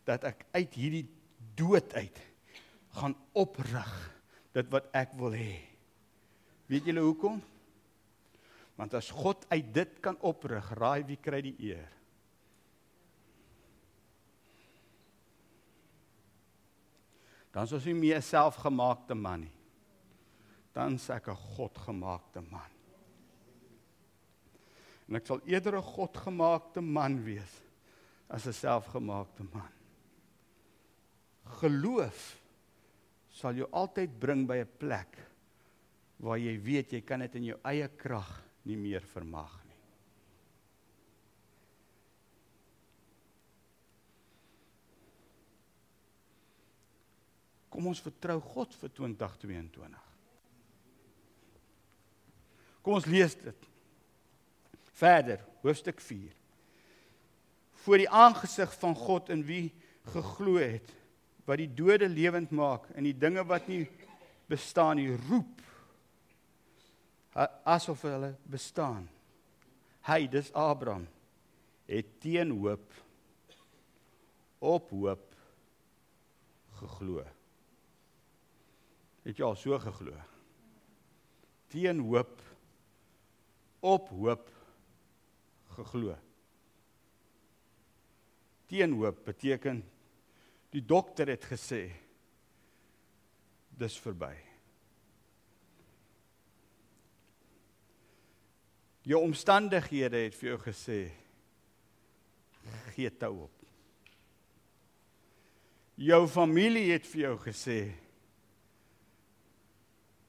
dat 0.08 0.26
ek 0.26 0.48
uit 0.58 0.74
hierdie 0.80 1.06
dood 1.60 1.94
uit 1.94 2.18
gaan 2.98 3.14
oprig 3.38 3.92
dit 4.56 4.72
wat 4.74 4.90
ek 4.98 5.14
wil 5.20 5.36
hê. 5.38 5.60
Weet 6.72 6.90
julle 6.90 7.04
hoekom? 7.06 7.38
Want 8.76 8.94
as 8.98 9.10
God 9.14 9.46
uit 9.52 9.74
dit 9.74 10.00
kan 10.04 10.18
oprig, 10.26 10.72
raai 10.80 11.04
wie 11.06 11.20
kry 11.20 11.42
die 11.46 11.56
eer? 11.72 11.90
Dan 17.52 17.68
sou 17.68 17.82
sy 17.84 17.94
meer 17.96 18.22
selfgemaakte 18.24 19.16
man 19.18 19.44
nie. 19.46 19.58
Dan 20.72 20.96
sê 20.96 21.18
ek 21.20 21.28
'n 21.28 21.36
Godgemaakte 21.36 22.42
man. 22.50 22.72
En 25.10 25.16
ek 25.16 25.28
sal 25.28 25.42
eerder 25.46 25.76
'n 25.76 25.84
Godgemaakte 25.84 26.82
man 26.82 27.24
wees 27.24 27.62
as 28.30 28.48
'n 28.48 28.54
selfgemaakte 28.54 29.44
man. 29.54 29.72
Geloof 31.60 32.40
sal 33.30 33.54
jou 33.54 33.68
altyd 33.72 34.20
bring 34.20 34.48
by 34.48 34.64
'n 34.64 34.78
plek 34.80 35.18
waar 36.20 36.38
jy 36.38 36.58
weet 36.58 36.94
jy 36.94 37.02
kan 37.02 37.20
dit 37.20 37.36
in 37.36 37.44
jou 37.44 37.60
eie 37.64 37.88
krag 37.88 38.51
nie 38.68 38.78
meer 38.78 39.04
vermag 39.14 39.54
nie. 39.66 39.78
Kom 47.72 47.88
ons 47.88 48.04
vertrou 48.04 48.38
God 48.52 48.76
vir 48.82 48.92
2022. 48.98 50.08
Kom 52.82 52.98
ons 52.98 53.08
lees 53.10 53.36
dit. 53.40 53.68
Verder, 54.98 55.42
hoofstuk 55.64 56.02
4. 56.04 56.34
Voor 57.82 58.02
die 58.02 58.10
aangesig 58.10 58.74
van 58.82 58.94
God 58.98 59.32
in 59.34 59.46
wie 59.48 59.72
geglo 60.12 60.60
het, 60.62 60.92
wat 61.48 61.62
die 61.62 61.72
dode 61.74 62.10
lewend 62.10 62.52
maak 62.54 62.86
en 62.94 63.08
die 63.08 63.18
dinge 63.18 63.44
wat 63.50 63.66
nie 63.70 63.86
bestaan 64.52 65.00
nie, 65.00 65.10
roep 65.30 65.62
asof 67.64 68.02
hulle 68.08 68.36
bestaan. 68.44 69.08
Hy, 70.08 70.26
dis 70.28 70.50
Abraham, 70.58 71.06
het 71.88 72.10
teen 72.24 72.52
hoop 72.58 72.94
op 74.62 74.90
hoop 74.90 75.28
geglo. 76.82 77.24
Het 79.26 79.38
jy 79.38 79.46
al 79.46 79.58
so 79.60 79.78
geglo? 79.80 80.18
Teen 81.72 82.02
hoop 82.04 82.42
op 83.86 84.10
hoop 84.10 84.50
geglo. 85.78 86.18
Teen 88.72 88.96
hoop 88.98 89.24
beteken 89.26 89.84
die 90.72 90.84
dokter 90.86 91.30
het 91.32 91.46
gesê 91.48 91.84
dis 93.82 93.98
verby. 94.00 94.51
Jou 99.02 99.22
omstandighede 99.22 100.18
het 100.28 100.36
vir 100.38 100.52
jou 100.52 100.60
gesê 100.62 101.00
gee 102.94 103.10
toe 103.18 103.48
op. 103.48 103.56
Jou 106.02 106.28
familie 106.30 106.92
het 106.92 107.06
vir 107.10 107.22
jou 107.26 107.36
gesê 107.42 107.80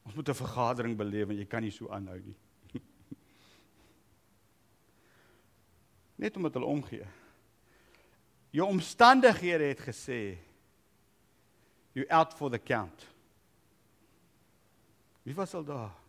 ons 0.03 0.15
moet 0.15 0.29
'n 0.29 0.35
vergadering 0.35 0.97
beleef 0.97 1.29
en 1.29 1.37
jy 1.37 1.45
kan 1.47 1.63
nie 1.63 1.71
so 1.71 1.89
aanhou 1.89 2.19
nie. 2.21 2.37
Net 6.23 6.37
omdat 6.37 6.55
hulle 6.55 6.67
omgee. 6.67 7.07
Jou 8.51 8.69
omstandighede 8.69 9.65
het 9.65 9.81
gesê 9.81 10.39
you 11.93 12.07
out 12.09 12.35
for 12.35 12.51
the 12.51 12.59
count. 12.59 13.07
Wie 15.23 15.35
was 15.35 15.55
al 15.55 15.65
daar? 15.65 16.02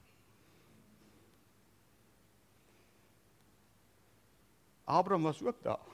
Abraham 4.83 5.23
was 5.23 5.43
ook 5.43 5.63
daar. 5.63 5.91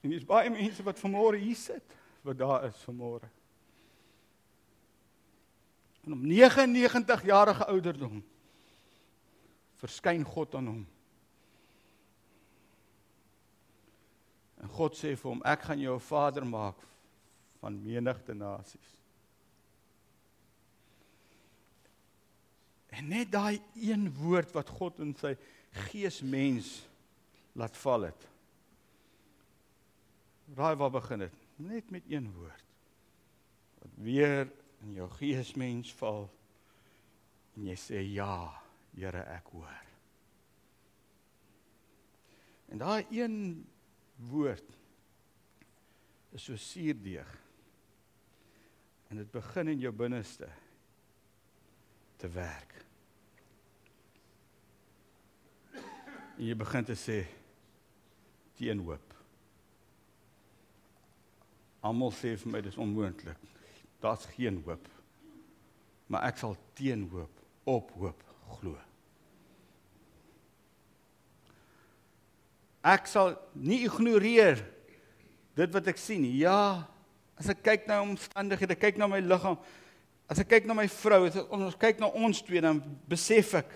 En 0.00 0.10
dis 0.10 0.24
baie 0.24 0.50
mense 0.50 0.82
wat 0.86 1.00
vanmôre 1.02 1.38
hier 1.42 1.58
sit 1.58 1.94
wat 2.22 2.38
daar 2.38 2.64
is 2.68 2.78
vanmôre. 2.86 3.26
En 6.06 6.12
om 6.12 6.26
99 6.26 7.24
jarige 7.26 7.66
ouderdom 7.66 8.20
verskyn 9.74 10.24
God 10.24 10.54
aan 10.54 10.66
hom. 10.66 10.84
En 14.62 14.70
God 14.78 14.94
sê 14.98 15.16
vir 15.18 15.30
hom 15.30 15.42
ek 15.42 15.66
gaan 15.66 15.82
jou 15.82 15.96
'n 15.96 16.06
vader 16.10 16.46
maak 16.46 16.78
van 17.60 17.82
menigte 17.82 18.34
nasies. 18.34 18.94
En 22.96 23.08
net 23.12 23.30
daai 23.32 23.60
een 23.76 24.08
woord 24.16 24.54
wat 24.56 24.72
God 24.78 25.00
in 25.04 25.12
sy 25.20 25.34
gees 25.90 26.22
mens 26.24 26.70
laat 27.56 27.76
val 27.76 28.08
het. 28.08 28.28
Raai 30.56 30.76
waar 30.80 30.94
begin 30.94 31.26
dit? 31.26 31.42
Net 31.56 31.90
met 31.90 32.06
een 32.08 32.30
woord. 32.32 32.64
Wat 33.82 33.98
weer 34.04 34.46
in 34.84 34.94
jou 34.96 35.08
gees 35.18 35.52
mens 35.58 35.92
val 35.98 36.28
en 37.56 37.68
jy 37.70 37.76
sê 37.80 38.00
ja, 38.12 38.62
Here, 38.96 39.20
ek 39.28 39.50
hoor. 39.52 39.80
En 42.72 42.80
daai 42.80 43.04
een 43.12 43.34
woord 44.30 44.70
is 46.32 46.46
so 46.48 46.56
suurdeeg. 46.56 47.28
En 49.12 49.20
dit 49.20 49.28
begin 49.30 49.74
in 49.74 49.84
jou 49.84 49.92
binneste 49.92 50.48
te 52.16 52.32
werk. 52.32 52.72
En 56.36 56.44
jy 56.46 56.56
begin 56.58 56.86
te 56.86 56.96
sê 56.98 57.22
teen 58.56 58.80
hoop. 58.84 59.14
Almal 61.86 62.12
sê 62.16 62.34
vir 62.40 62.52
my 62.52 62.62
dis 62.64 62.78
onmoontlik. 62.80 63.38
Daar's 64.02 64.26
geen 64.36 64.62
hoop. 64.66 64.88
Maar 66.08 66.28
ek 66.30 66.40
sal 66.40 66.56
teen 66.78 67.06
hoop 67.12 67.42
op 67.66 67.92
hoop 67.98 68.24
glo. 68.58 68.76
Ek 72.86 73.08
sal 73.10 73.34
nie 73.58 73.82
ignoreer 73.88 74.60
dit 75.56 75.72
wat 75.74 75.88
ek 75.90 75.98
sien. 75.98 76.22
Ja, 76.38 76.86
As 77.36 77.50
ek 77.52 77.60
kyk 77.64 77.84
na 77.84 78.00
omstandighede, 78.00 78.78
kyk 78.80 78.96
na 78.96 79.08
my 79.10 79.20
liggaam, 79.20 79.58
as 80.26 80.40
ek 80.40 80.48
kyk 80.54 80.68
na 80.68 80.76
my 80.76 80.86
vrou, 80.88 81.26
as 81.28 81.36
ons 81.52 81.76
kyk 81.78 82.00
na 82.00 82.08
ons 82.16 82.40
twee 82.42 82.62
dan 82.64 82.80
besef 83.08 83.52
ek 83.60 83.74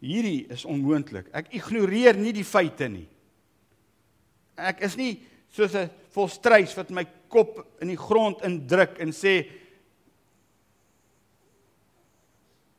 hierdie 0.00 0.46
is 0.52 0.64
onmoontlik. 0.64 1.28
Ek 1.36 1.52
ignoreer 1.54 2.16
nie 2.18 2.32
die 2.36 2.46
feite 2.46 2.88
nie. 2.88 3.06
Ek 4.56 4.82
is 4.84 4.96
nie 4.96 5.20
soos 5.52 5.74
'n 5.74 5.90
volstruis 6.14 6.76
wat 6.76 6.90
my 6.90 7.04
kop 7.28 7.80
in 7.80 7.88
die 7.88 7.96
grond 7.96 8.42
indruk 8.42 8.98
en 9.00 9.12
sê 9.12 9.48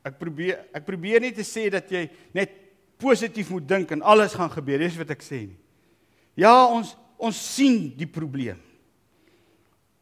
ek 0.03 0.17
probeer 0.19 0.65
ek 0.73 0.85
probeer 0.85 1.21
nie 1.21 1.31
te 1.31 1.43
sê 1.43 1.69
dat 1.69 1.89
jy 1.91 2.09
net 2.33 2.49
positief 2.97 3.49
moet 3.49 3.67
dink 3.67 3.91
en 3.91 4.01
alles 4.01 4.33
gaan 4.33 4.49
gebeur. 4.49 4.79
Dis 4.79 4.97
wat 4.97 5.11
ek 5.11 5.21
sê 5.21 5.47
nie. 5.47 5.59
Ja, 6.35 6.67
ons 6.67 6.95
ons 7.17 7.37
sien 7.37 7.91
die 7.97 8.07
probleem. 8.07 8.59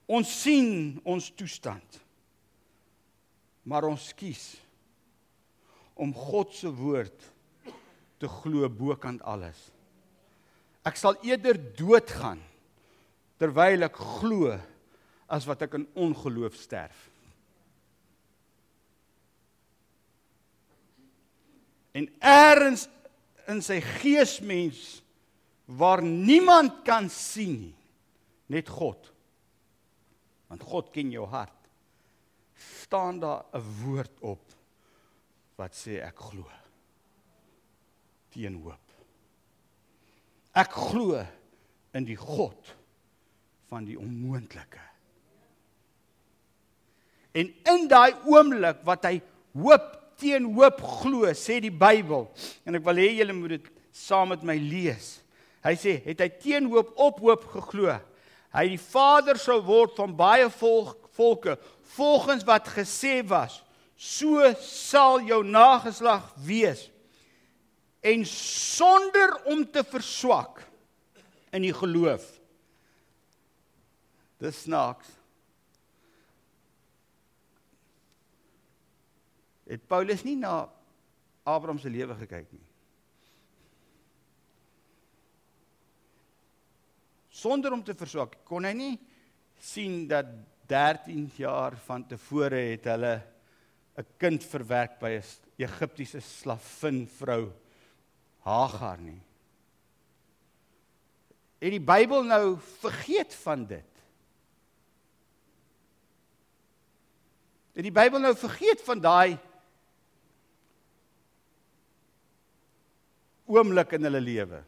Ons 0.08 0.32
sien 0.42 1.00
ons 1.04 1.30
toestand. 1.36 2.00
Maar 3.64 3.84
ons 3.84 4.14
kies 4.14 4.58
om 6.00 6.14
God 6.16 6.54
se 6.56 6.72
woord 6.72 7.28
te 8.20 8.30
glo 8.40 8.68
bokant 8.72 9.22
alles. 9.28 9.60
Ek 10.88 10.98
sal 11.00 11.20
eerder 11.28 11.60
doodgaan 11.78 12.42
terwyl 13.40 13.88
ek 13.88 14.00
glo 14.20 14.56
as 15.30 15.46
wat 15.48 15.62
ek 15.68 15.78
in 15.80 15.86
ongeloof 16.00 16.58
sterf. 16.60 17.06
En 21.96 22.08
eers 22.22 22.88
in 23.50 23.62
sy 23.66 23.80
geesmens 24.00 25.00
waar 25.80 26.02
niemand 26.06 26.82
kan 26.86 27.10
sien 27.14 27.56
nie, 27.68 27.76
net 28.50 28.70
God. 28.74 29.12
Want 30.50 30.66
God 30.66 30.92
ken 30.94 31.12
jou 31.14 31.28
hart. 31.30 31.60
staan 32.90 33.20
daar 33.20 33.46
'n 33.54 33.64
woord 33.84 34.20
op 34.20 34.42
wat 35.60 35.76
sê 35.76 36.00
ek 36.06 36.24
glo. 36.30 36.48
Teen 38.34 38.56
hoop. 38.64 38.86
Ek 40.58 40.72
glo 40.74 41.20
in 41.96 42.06
die 42.08 42.18
God 42.20 42.74
van 43.70 43.86
die 43.86 43.98
onmoontlike. 44.00 44.82
En 47.38 47.52
in 47.74 47.88
daai 47.92 48.16
oomblik 48.26 48.82
wat 48.88 49.06
hy 49.06 49.20
hoop 49.54 49.96
teen 50.20 50.50
hoop 50.58 50.82
glo, 51.00 51.30
sê 51.38 51.60
die 51.64 51.72
Bybel, 51.72 52.26
en 52.68 52.76
ek 52.76 52.86
wil 52.86 53.00
hê 53.00 53.12
julle 53.20 53.36
moet 53.38 53.56
dit 53.56 53.70
saam 53.96 54.34
met 54.34 54.44
my 54.48 54.58
lees. 54.60 55.18
Hy 55.64 55.76
sê, 55.80 55.96
het 56.04 56.24
hy 56.24 56.30
teen 56.42 56.68
hoop 56.72 56.92
op 57.00 57.22
hoop 57.24 57.46
geglo. 57.54 57.96
Hy 58.56 58.66
die 58.74 58.82
vader 58.82 59.40
sou 59.40 59.60
word 59.64 59.96
van 60.00 60.16
baie 60.18 60.48
volk, 60.52 61.08
volke 61.16 61.56
volgens 61.96 62.46
wat 62.48 62.68
gesê 62.72 63.20
was, 63.28 63.60
so 64.00 64.48
sal 64.64 65.20
jou 65.28 65.42
nageslag 65.44 66.32
wees. 66.48 66.86
En 68.00 68.24
sonder 68.26 69.36
om 69.52 69.66
te 69.68 69.84
verswak 69.84 70.62
in 71.52 71.66
die 71.68 71.76
geloof. 71.76 72.24
Dis 74.40 74.62
snaaks. 74.64 75.10
Het 79.68 79.84
Paulus 79.92 80.24
nie 80.24 80.38
na 80.40 80.64
Abraham 81.44 81.82
se 81.82 81.92
lewe 81.92 82.16
gekyk 82.22 82.48
nie. 82.56 82.64
Sonder 87.40 87.76
om 87.76 87.84
te 87.84 87.94
verswak, 87.96 88.40
kon 88.48 88.66
hy 88.68 88.72
nie 88.76 88.96
sien 89.60 90.08
dat 90.08 90.32
13 90.72 91.28
jaar 91.36 91.76
van 91.84 92.06
tevore 92.08 92.64
het 92.72 92.88
hulle 92.88 93.14
'n 94.00 94.06
kind 94.18 94.44
verwerk 94.44 95.00
by 95.00 95.20
'n 95.20 95.24
Egiptiese 95.60 96.22
slavin 96.22 97.08
vrou 97.08 97.52
Hagar 98.40 98.98
nie. 98.98 99.22
Het 101.60 101.76
die 101.76 101.84
Bybel 101.84 102.24
nou 102.24 102.58
vergeet 102.80 103.36
van 103.36 103.66
dit? 103.68 104.00
Het 107.76 107.84
die 107.84 107.92
Bybel 107.92 108.20
nou 108.20 108.32
vergeet 108.36 108.82
van 108.82 109.00
daai 109.04 109.38
oomblik 113.46 113.92
in 113.98 114.08
hulle 114.08 114.22
lewe? 114.22 114.64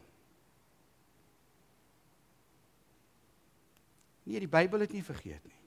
Nee, 4.22 4.44
die 4.44 4.52
Bybel 4.52 4.84
het 4.84 4.92
nie 4.92 5.04
vergeet 5.04 5.44
nie. 5.44 5.61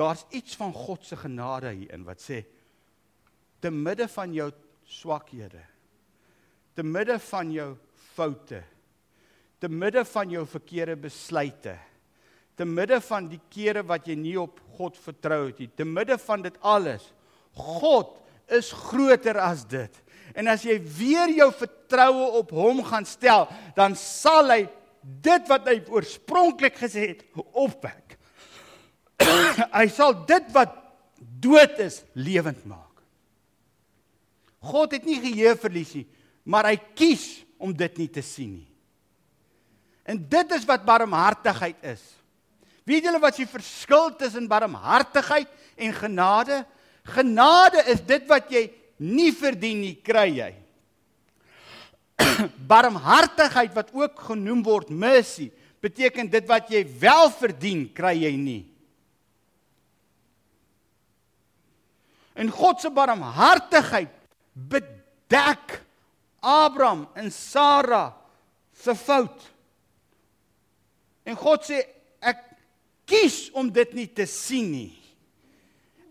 Daar's 0.00 0.24
iets 0.32 0.56
van 0.56 0.72
God 0.72 1.04
se 1.04 1.18
genade 1.20 1.74
hierin 1.74 2.06
wat 2.08 2.22
sê 2.24 2.40
te 3.60 3.68
midde 3.68 4.06
van 4.08 4.32
jou 4.32 4.46
swakhede, 4.88 5.60
te 6.72 6.82
midde 6.82 7.18
van 7.20 7.50
jou 7.52 7.74
foute, 8.14 8.62
te 9.60 9.68
midde 9.68 10.00
van 10.08 10.30
jou 10.32 10.46
verkeerde 10.48 10.96
besluite, 10.96 11.74
te 12.56 12.64
midde 12.64 12.96
van 13.04 13.28
die 13.28 13.40
kere 13.52 13.82
wat 13.84 14.08
jy 14.08 14.16
nie 14.16 14.38
op 14.40 14.62
God 14.78 14.96
vertrou 14.96 15.42
het 15.50 15.60
nie, 15.60 15.68
te 15.76 15.84
midde 15.84 16.16
van 16.24 16.46
dit 16.48 16.56
alles, 16.64 17.04
God 17.52 18.16
is 18.48 18.70
groter 18.72 19.36
as 19.44 19.66
dit. 19.68 19.92
En 20.32 20.48
as 20.48 20.64
jy 20.64 20.78
weer 20.80 21.34
jou 21.36 21.50
vertroue 21.52 22.30
op 22.40 22.54
hom 22.56 22.80
gaan 22.86 23.04
stel, 23.04 23.44
dan 23.76 23.96
sal 23.98 24.48
hy 24.54 24.62
dit 25.00 25.52
wat 25.52 25.68
hy 25.68 25.76
oorspronklik 25.92 26.80
gesê 26.80 27.10
het 27.12 27.26
opwek. 27.52 28.09
hy 29.78 29.86
sal 29.92 30.14
dit 30.28 30.46
wat 30.54 30.76
dood 31.40 31.78
is 31.82 32.00
lewend 32.16 32.62
maak. 32.68 32.86
God 34.60 34.92
het 34.96 35.06
nie 35.08 35.20
geheue 35.20 35.54
verlies 35.60 35.92
nie, 35.96 36.06
maar 36.44 36.68
hy 36.68 36.76
kies 36.96 37.40
om 37.60 37.72
dit 37.76 38.00
nie 38.00 38.08
te 38.12 38.24
sien 38.24 38.58
nie. 38.58 38.68
En 40.10 40.18
dit 40.18 40.56
is 40.56 40.64
wat 40.68 40.84
barmhartigheid 40.84 41.78
is. 41.92 42.02
Weet 42.88 43.06
julle 43.06 43.20
wat 43.22 43.36
die 43.38 43.48
verskil 43.48 44.10
tussen 44.18 44.48
barmhartigheid 44.50 45.48
en 45.78 45.94
genade? 45.94 46.62
Genade 47.06 47.84
is 47.92 48.02
dit 48.04 48.26
wat 48.28 48.50
jy 48.52 48.66
nie 49.00 49.30
verdien 49.32 49.80
nie, 49.80 49.94
kry 50.04 50.26
jy. 50.40 50.50
Barmhartigheid 52.72 53.72
wat 53.76 53.92
ook 53.96 54.26
genoem 54.28 54.64
word 54.66 54.90
mercy, 54.92 55.48
beteken 55.80 56.28
dit 56.28 56.44
wat 56.48 56.68
jy 56.72 56.82
wel 57.00 57.30
verdien, 57.38 57.86
kry 57.96 58.16
jy 58.26 58.34
nie. 58.36 58.64
En 62.34 62.50
God 62.50 62.80
se 62.80 62.90
barmhartigheid 62.94 64.12
bedek 64.54 65.80
Abraham 66.40 67.08
en 67.14 67.30
Sara 67.30 68.10
se 68.72 68.94
fout. 68.94 69.44
En 71.26 71.36
God 71.36 71.66
sê 71.66 71.82
ek 72.20 72.40
kies 73.10 73.48
om 73.58 73.68
dit 73.72 73.92
nie 73.98 74.08
te 74.14 74.26
sien 74.30 74.70
nie. 74.72 74.94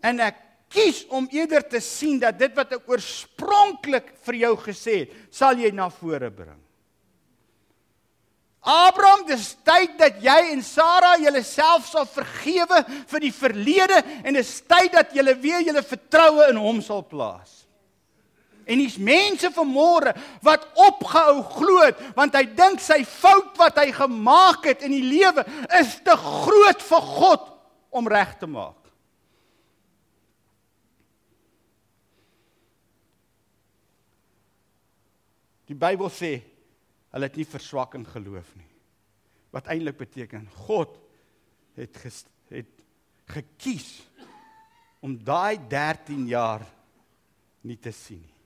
En 0.04 0.20
ek 0.22 0.38
kies 0.70 1.02
om 1.10 1.26
eerder 1.34 1.64
te 1.66 1.80
sien 1.82 2.20
dat 2.22 2.38
dit 2.38 2.54
wat 2.56 2.76
ek 2.78 2.90
oorspronklik 2.90 4.12
vir 4.26 4.42
jou 4.44 4.52
gesê 4.68 5.00
het, 5.02 5.14
sal 5.34 5.58
jy 5.58 5.72
na 5.74 5.88
vore 5.92 6.30
bring. 6.30 6.60
Abraham, 8.60 9.22
dis 9.24 9.54
tyd 9.64 9.94
dat 9.96 10.18
jy 10.20 10.36
en 10.52 10.60
Sara 10.64 11.14
julleself 11.16 11.86
sal 11.88 12.04
vergewe 12.04 12.82
vir 13.08 13.24
die 13.24 13.32
verlede 13.32 14.02
en 14.20 14.36
dis 14.36 14.58
tyd 14.68 14.92
dat 14.92 15.14
julle 15.16 15.32
weer 15.40 15.64
julle 15.64 15.82
vertroue 15.84 16.50
in 16.52 16.60
hom 16.60 16.82
sal 16.84 17.00
plaas. 17.08 17.62
En 18.68 18.78
dis 18.78 18.98
mense 19.00 19.48
vanmôre 19.56 20.12
wat 20.44 20.66
opgehou 20.76 21.40
glo 21.56 21.88
want 22.18 22.36
hy 22.36 22.44
dink 22.58 22.84
sy 22.84 23.00
fout 23.08 23.56
wat 23.58 23.80
hy 23.80 23.88
gemaak 23.96 24.68
het 24.68 24.84
in 24.84 24.92
die 24.92 25.08
lewe 25.08 25.46
is 25.80 25.96
te 26.04 26.14
groot 26.20 26.84
vir 26.84 27.08
God 27.16 27.48
om 27.96 28.12
reg 28.12 28.36
te 28.38 28.46
maak. 28.46 28.76
Die 35.70 35.78
Bybel 35.78 36.12
sê 36.12 36.36
hulle 37.10 37.28
het 37.28 37.38
nie 37.38 37.48
verswak 37.48 37.96
in 37.98 38.06
geloof 38.06 38.52
nie. 38.58 38.68
Wat 39.50 39.70
eintlik 39.72 39.98
beteken 39.98 40.46
God 40.66 40.94
het 41.78 41.96
ges, 42.02 42.22
het 42.50 42.70
gekies 43.30 43.88
om 45.02 45.16
daai 45.24 45.58
13 45.70 46.26
jaar 46.30 46.66
nie 47.66 47.78
te 47.78 47.92
sien 47.94 48.22
nie. 48.22 48.36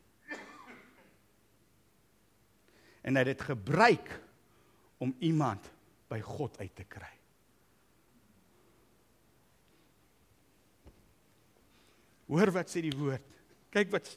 En 3.05 3.19
hy 3.19 3.21
het 3.21 3.35
dit 3.35 3.43
gebruik 3.51 4.15
om 5.05 5.13
iemand 5.21 5.67
by 6.09 6.23
God 6.25 6.57
uit 6.63 6.73
te 6.77 6.87
kry. 6.89 7.11
Hoor 12.33 12.55
wat 12.55 12.73
sê 12.73 12.81
die 12.85 12.95
woord. 12.97 13.25
Kyk 13.75 13.91
wat 13.93 14.09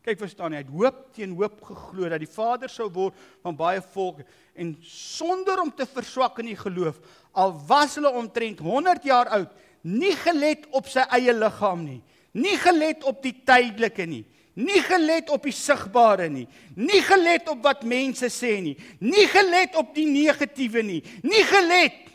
Kyk 0.00 0.16
verstaan 0.22 0.54
jy, 0.54 0.62
hy 0.62 0.64
het 0.64 0.72
hoop 0.72 1.00
teen 1.12 1.32
hoop 1.36 1.58
geglo 1.60 2.08
dat 2.08 2.22
die 2.22 2.30
Vader 2.30 2.72
sou 2.72 2.86
word 2.92 3.16
van 3.44 3.56
baie 3.58 3.82
volke 3.92 4.24
en 4.56 4.72
sonder 4.84 5.60
om 5.60 5.72
te 5.76 5.84
verswak 5.88 6.38
in 6.40 6.48
die 6.54 6.56
geloof, 6.56 6.96
al 7.36 7.52
was 7.68 7.98
hulle 7.98 8.12
omtrent 8.16 8.62
100 8.64 9.04
jaar 9.08 9.28
oud, 9.36 9.52
nie 9.84 10.14
gelet 10.22 10.64
op 10.76 10.88
sy 10.88 11.04
eie 11.16 11.34
liggaam 11.36 11.84
nie, 11.84 12.00
nie 12.32 12.56
gelet 12.60 13.04
op 13.08 13.20
die 13.24 13.34
tydelike 13.44 14.06
nie, 14.08 14.22
nie 14.60 14.80
gelet 14.84 15.28
op 15.32 15.44
die 15.44 15.54
sigbare 15.56 16.30
nie, 16.32 16.46
nie 16.80 17.02
gelet 17.04 17.52
op 17.52 17.60
wat 17.64 17.84
mense 17.88 18.32
sê 18.32 18.56
nie, 18.64 18.74
nie 19.04 19.26
gelet 19.28 19.76
op 19.80 19.92
die 19.96 20.08
negatiewe 20.08 20.84
nie, 20.84 21.02
nie 21.28 21.44
gelet 21.52 22.08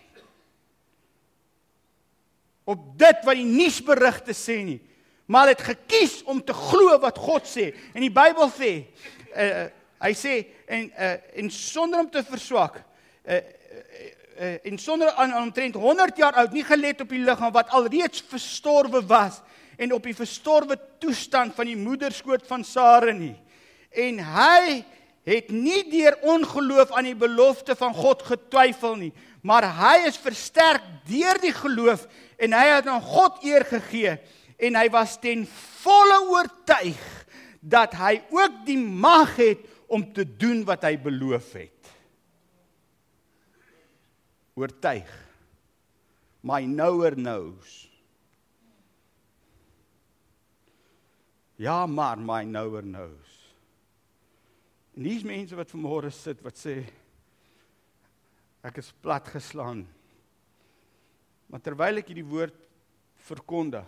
op 2.66 2.82
dit 2.98 3.26
wat 3.30 3.38
die 3.38 3.46
nuusberigte 3.46 4.34
sê 4.34 4.58
nie 4.66 4.80
maar 5.26 5.47
het 5.47 5.61
gekies 5.61 6.23
om 6.23 6.43
te 6.43 6.53
glo 6.53 6.99
wat 6.99 7.17
God 7.17 7.47
sê. 7.49 7.71
En 7.93 8.03
die 8.05 8.13
Bybel 8.13 8.49
sê, 8.53 8.71
uh, 9.34 9.65
hy 10.05 10.13
sê 10.17 10.38
en 10.69 10.89
uh, 10.91 11.13
en 11.41 11.51
sonder 11.53 12.03
om 12.05 12.09
te 12.11 12.23
verswak, 12.26 12.78
uh, 13.26 13.39
uh, 14.39 14.55
en 14.69 14.78
sonder 14.82 15.11
aan 15.17 15.34
omtrent 15.41 15.78
100 15.80 16.17
jaar 16.21 16.41
oud, 16.43 16.53
nie 16.53 16.65
gelet 16.65 17.01
op 17.01 17.13
die 17.13 17.23
liggaam 17.26 17.53
wat 17.55 17.73
alreeds 17.73 18.23
verstorwe 18.30 19.01
was 19.09 19.41
en 19.78 19.93
op 19.95 20.05
die 20.07 20.15
verstorwe 20.15 20.78
toestand 21.03 21.55
van 21.55 21.67
die 21.67 21.80
moederskoot 21.80 22.45
van 22.47 22.63
Sara 22.63 23.11
nie. 23.11 23.36
En 23.91 24.19
hy 24.19 24.84
het 25.26 25.49
nie 25.49 25.82
deur 25.89 26.19
ongeloof 26.21 26.93
aan 26.93 27.09
die 27.09 27.17
belofte 27.17 27.76
van 27.76 27.95
God 27.97 28.21
getwyfel 28.28 28.95
nie, 28.99 29.11
maar 29.41 29.65
hy 29.78 30.05
is 30.09 30.21
versterk 30.21 30.86
deur 31.09 31.39
die 31.41 31.53
geloof 31.53 32.05
en 32.38 32.53
hy 32.53 32.65
het 32.69 32.88
aan 32.89 33.01
God 33.01 33.41
eer 33.45 33.65
gegee 33.67 34.15
en 34.58 34.78
hy 34.80 34.88
was 34.93 35.18
ten 35.22 35.43
volle 35.84 36.20
oortuig 36.32 37.01
dat 37.60 37.95
hy 37.97 38.20
ook 38.34 38.62
die 38.68 38.80
mag 38.80 39.36
het 39.39 39.66
om 39.91 40.06
te 40.14 40.26
doen 40.26 40.64
wat 40.68 40.86
hy 40.86 40.95
beloof 41.01 41.51
het. 41.58 41.91
Oortuig. 44.56 45.10
My 46.45 46.62
knower 46.64 47.18
knows. 47.18 47.86
Ja, 51.58 51.86
maar 51.86 52.20
my 52.20 52.43
knower 52.43 52.84
knows. 52.84 53.32
En 54.95 55.03
dis 55.03 55.26
mense 55.28 55.56
wat 55.58 55.72
vanmôre 55.72 56.12
sit 56.14 56.39
wat 56.43 56.60
sê 56.60 56.78
ek 58.66 58.80
is 58.82 58.93
plat 59.03 59.28
geslaan. 59.34 59.84
Maar 61.51 61.62
terwyl 61.64 62.01
ek 62.01 62.10
hierdie 62.12 62.28
woord 62.28 62.56
verkondig, 63.28 63.86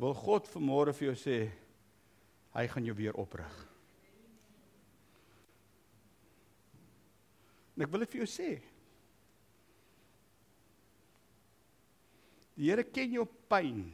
wil 0.00 0.14
God 0.16 0.48
vanmôre 0.50 0.94
vir 0.96 1.10
jou 1.10 1.16
sê 1.18 1.36
hy 2.52 2.66
gaan 2.68 2.86
jou 2.86 2.94
weer 2.96 3.16
oprig. 3.20 3.52
En 7.76 7.84
ek 7.86 7.92
wil 7.92 8.04
dit 8.04 8.12
vir 8.12 8.22
jou 8.22 8.28
sê. 8.28 8.50
Die 12.58 12.68
Here 12.68 12.84
ken 12.84 13.16
jou 13.16 13.24
pyn. 13.48 13.86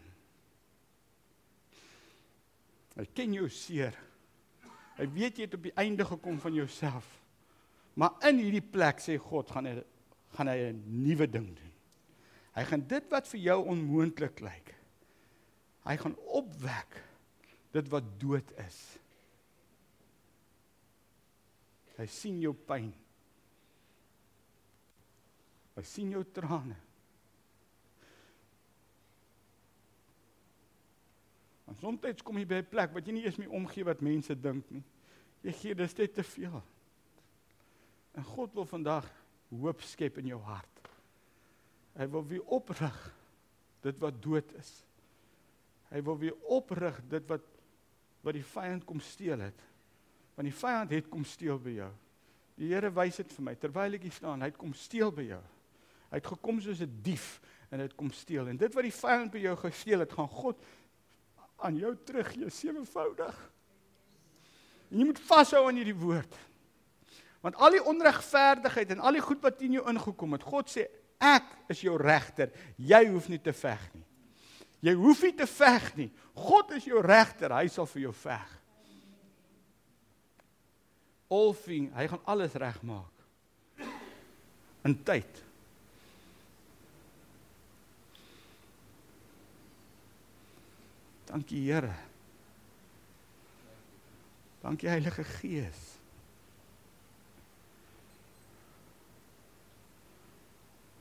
Hy 2.98 3.06
ken 3.14 3.36
jou 3.38 3.46
seer. 3.54 3.94
Hy 4.98 5.06
weet 5.14 5.38
jy 5.38 5.46
het 5.46 5.54
op 5.54 5.68
die 5.68 5.76
einde 5.78 6.06
gekom 6.08 6.40
van 6.42 6.56
jouself. 6.58 7.06
Maar 7.98 8.18
in 8.30 8.42
hierdie 8.42 8.64
plek 8.64 8.98
sê 9.02 9.14
God 9.22 9.50
gaan 9.54 9.70
hy 9.70 9.78
gaan 10.36 10.50
hy 10.50 10.58
'n 10.70 10.82
nuwe 11.02 11.26
ding 11.26 11.46
doen. 11.56 11.72
Hy 12.54 12.64
gaan 12.64 12.82
dit 12.86 13.04
wat 13.10 13.26
vir 13.26 13.40
jou 13.40 13.58
onmoontlik 13.72 14.40
lyk 14.40 14.77
Hy 15.88 15.96
gaan 15.96 16.16
opwek 16.36 16.98
dit 17.72 17.86
wat 17.88 18.08
dood 18.20 18.50
is. 18.60 18.78
Hy 21.96 22.06
sien 22.12 22.42
jou 22.42 22.52
pyn. 22.52 22.90
Hy 25.78 25.84
sien 25.86 26.12
jou 26.12 26.22
trane. 26.36 26.76
En 31.68 31.76
soms 31.80 32.24
kom 32.24 32.38
jy 32.38 32.46
by 32.48 32.60
'n 32.60 32.70
plek 32.70 32.92
wat 32.92 33.06
jy 33.06 33.12
nie 33.12 33.24
eens 33.24 33.38
meer 33.38 33.52
omgee 33.52 33.84
wat 33.84 34.00
mense 34.00 34.34
dink 34.34 34.70
nie. 34.70 34.84
Jy 35.42 35.52
gee 35.52 35.74
dis 35.74 35.96
net 35.96 36.14
te 36.14 36.22
veel. 36.22 36.62
En 38.14 38.24
God 38.24 38.54
wil 38.54 38.64
vandag 38.64 39.06
hoop 39.50 39.82
skep 39.82 40.18
in 40.18 40.26
jou 40.26 40.40
hart. 40.40 40.88
Hy 41.94 42.06
wil 42.06 42.26
weer 42.26 42.44
oprig 42.44 43.14
dit 43.82 43.98
wat 43.98 44.22
dood 44.22 44.52
is. 44.52 44.87
Hy 45.88 46.02
wil 46.04 46.18
weer 46.18 46.36
oprig 46.44 47.00
dit 47.08 47.24
wat 47.30 47.46
wat 48.26 48.34
die 48.34 48.44
vyand 48.44 48.82
kom 48.84 48.98
steel 49.00 49.40
het. 49.40 49.60
Want 50.34 50.48
die 50.48 50.58
vyand 50.58 50.90
het 50.90 51.06
kom 51.08 51.22
steel 51.24 51.56
by 51.62 51.76
jou. 51.76 51.90
Die 52.58 52.72
Here 52.72 52.90
wys 52.92 53.20
dit 53.22 53.30
vir 53.36 53.44
my 53.46 53.54
terwyl 53.54 53.94
ek 53.96 54.08
hier 54.08 54.16
staan, 54.16 54.42
hy 54.42 54.50
het 54.50 54.58
kom 54.58 54.74
steel 54.76 55.12
by 55.14 55.28
jou. 55.28 55.40
Hy 56.08 56.18
het 56.18 56.30
gekom 56.32 56.58
soos 56.60 56.80
'n 56.82 56.98
dief 57.04 57.40
en 57.70 57.80
het 57.80 57.94
kom 57.94 58.10
steel. 58.10 58.48
En 58.48 58.56
dit 58.56 58.74
wat 58.74 58.82
die 58.82 58.92
vyand 58.92 59.30
by 59.32 59.38
jou 59.38 59.56
gesteel 59.56 60.00
het, 60.00 60.12
gaan 60.12 60.28
God 60.28 60.60
aan 61.56 61.76
jou 61.76 61.96
teruggee 62.04 62.50
sewevoudig. 62.50 63.38
En 64.90 64.98
jy 64.98 65.04
moet 65.04 65.20
vashou 65.20 65.66
aan 65.68 65.76
hierdie 65.76 65.98
woord. 65.98 66.34
Want 67.40 67.56
al 67.56 67.70
die 67.70 67.84
onregverdigheid 67.84 68.90
en 68.90 69.00
al 69.00 69.12
die 69.12 69.22
goed 69.22 69.42
wat 69.42 69.62
in 69.62 69.72
jou 69.72 69.84
ingekom 69.88 70.32
het, 70.32 70.42
God 70.42 70.70
sê 70.70 70.88
ek 71.18 71.44
is 71.68 71.80
jou 71.80 71.96
regter. 71.96 72.50
Jy 72.76 73.06
hoef 73.12 73.28
nie 73.28 73.40
te 73.42 73.52
veg 73.52 73.94
nie. 73.94 74.07
Jy 74.84 74.94
hoef 74.94 75.24
nie 75.26 75.34
te 75.34 75.46
veg 75.50 75.88
nie. 75.98 76.08
God 76.38 76.70
is 76.76 76.86
jou 76.86 77.02
regter, 77.02 77.52
hy 77.54 77.66
sal 77.72 77.88
vir 77.90 78.04
jou 78.06 78.14
veg. 78.22 78.54
Alfing, 81.34 81.90
hy 81.96 82.06
gaan 82.08 82.24
alles 82.30 82.54
regmaak. 82.56 83.14
In 84.86 84.94
tyd. 85.04 85.42
Dankie 91.28 91.60
Here. 91.66 91.92
Dankie 94.62 94.88
Heilige 94.88 95.24
Gees. 95.24 95.98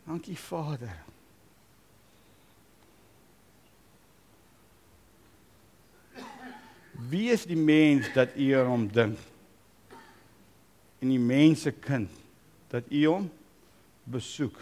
Dankie 0.08 0.38
Vader. 0.38 1.17
Wie 6.98 7.30
is 7.30 7.46
die 7.46 7.58
mens 7.58 8.10
dat 8.14 8.34
u 8.36 8.52
aan 8.58 8.66
hom 8.66 8.88
dink? 8.90 9.20
En 11.00 11.12
die 11.14 11.22
mense 11.22 11.72
kind 11.72 12.10
dat 12.74 12.90
u 12.90 13.06
hom 13.06 13.30
besoek. 14.04 14.58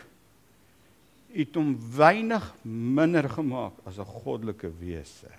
U 1.31 1.39
het 1.39 1.55
hom 1.55 1.73
weinig 1.95 2.43
minder 2.67 3.29
gemaak 3.29 3.79
as 3.87 3.97
'n 3.97 4.05
goddelike 4.05 4.71
wese. 4.79 5.31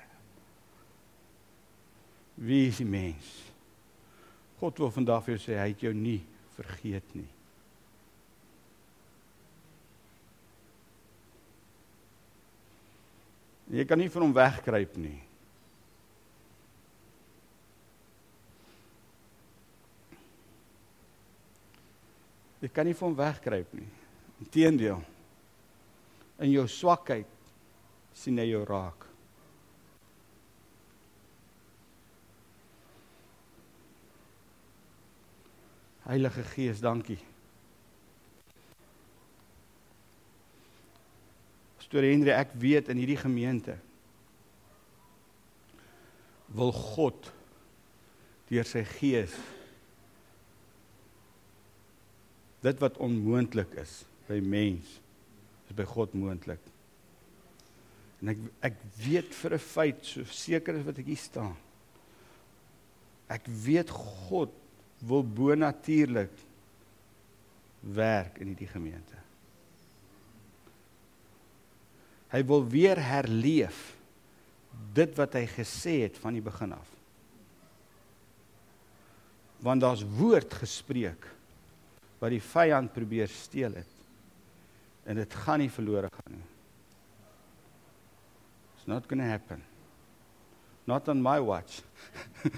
Wie 2.34 2.68
is 2.68 2.76
die 2.76 2.88
mens? 2.88 3.53
God 4.59 4.78
wil 4.78 4.90
vandag 4.90 5.24
vir 5.24 5.36
jou 5.36 5.42
sê 5.44 5.59
hy 5.59 5.68
het 5.68 5.80
jou 5.80 5.92
nie 5.94 6.20
vergeet 6.57 7.14
nie. 7.14 7.28
Jy 13.66 13.84
kan 13.84 13.99
nie 13.99 14.11
van 14.11 14.22
hom 14.22 14.32
wegkruip 14.32 14.97
nie. 14.97 15.26
Jy 22.62 22.70
kan 22.72 22.88
nie 22.88 22.96
van 22.96 23.11
hom 23.11 23.18
wegkruip 23.18 23.74
nie. 23.76 23.88
Inteendeel. 24.40 25.02
In 26.40 26.52
jou 26.52 26.64
swakheid 26.68 27.28
sien 28.16 28.38
hy 28.40 28.48
jou 28.48 28.62
raak. 28.68 29.04
Heilige 36.07 36.44
Gees, 36.52 36.80
dankie. 36.80 37.18
Storie 41.82 42.12
Henry, 42.12 42.32
ek 42.34 42.54
weet 42.59 42.88
in 42.92 43.00
hierdie 43.00 43.18
gemeente 43.18 43.76
wil 46.57 46.72
God 46.74 47.28
deur 48.48 48.66
sy 48.66 48.84
gees 48.96 49.34
dit 52.66 52.82
wat 52.82 52.98
onmoontlik 53.02 53.74
is 53.82 54.00
by 54.26 54.40
mens 54.42 54.98
is 55.66 55.74
by 55.74 55.86
God 55.86 56.14
moontlik. 56.14 56.62
En 58.22 58.32
ek 58.32 58.42
ek 58.70 58.76
weet 59.02 59.34
vir 59.34 59.54
'n 59.54 59.62
feit 59.62 60.04
so 60.06 60.24
seker 60.24 60.78
as 60.78 60.86
wat 60.86 60.98
ek 60.98 61.10
hier 61.10 61.20
staan. 61.20 61.56
Ek 63.28 63.46
weet 63.46 63.90
God 63.90 64.52
wil 65.02 65.22
bonatuurlik 65.22 66.32
werk 67.82 68.38
in 68.38 68.54
hierdie 68.54 68.70
gemeente. 68.70 69.18
Hy 72.30 72.42
wil 72.46 72.64
weer 72.66 72.98
herleef 72.98 73.96
dit 74.94 75.12
wat 75.16 75.34
hy 75.34 75.46
gesê 75.46 76.02
het 76.06 76.18
van 76.18 76.32
die 76.32 76.42
begin 76.42 76.72
af. 76.72 76.88
Want 79.62 79.80
daar's 79.80 80.04
woord 80.04 80.54
gespreek 80.54 81.36
wat 82.18 82.30
die 82.32 82.42
vyand 82.42 82.92
probeer 82.94 83.28
steel 83.28 83.74
het. 83.76 83.92
En 85.06 85.14
dit 85.20 85.34
gaan 85.44 85.58
nie 85.62 85.70
verlore 85.70 86.08
gaan 86.12 86.32
nie. 86.34 86.48
It's 88.76 88.86
not 88.86 89.06
going 89.08 89.20
to 89.22 89.26
happen. 89.28 89.62
Not 90.86 91.08
on 91.08 91.22
my 91.22 91.40
watch. 91.40 91.82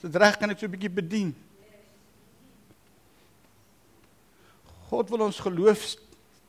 so 0.00 0.08
reg 0.12 0.36
kan 0.38 0.50
ek 0.52 0.58
so 0.60 0.66
'n 0.66 0.74
bietjie 0.76 0.92
bedien. 0.92 1.32
God 4.92 5.08
wil 5.08 5.24
ons 5.24 5.40
geloof 5.40 5.96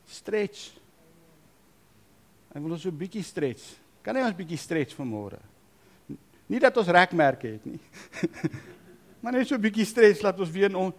stretch. 0.04 0.76
Hy 2.52 2.60
wil 2.60 2.72
ons 2.76 2.84
so 2.84 2.92
'n 2.92 2.98
bietjie 2.98 3.24
stretch. 3.24 3.76
Kan 4.04 4.16
hy 4.16 4.22
ons 4.28 4.36
bietjie 4.36 4.60
stretch 4.60 4.92
vanmôre? 4.92 5.40
Nie 6.46 6.60
dat 6.60 6.76
ons 6.76 6.90
rekmerke 6.92 7.54
het 7.56 7.64
nie. 7.64 7.80
maar 9.22 9.32
net 9.32 9.48
so 9.48 9.56
'n 9.56 9.64
bietjie 9.64 9.86
stretch 9.88 10.22
laat 10.22 10.40
ons 10.40 10.50
weer 10.50 10.74
on, 10.76 10.92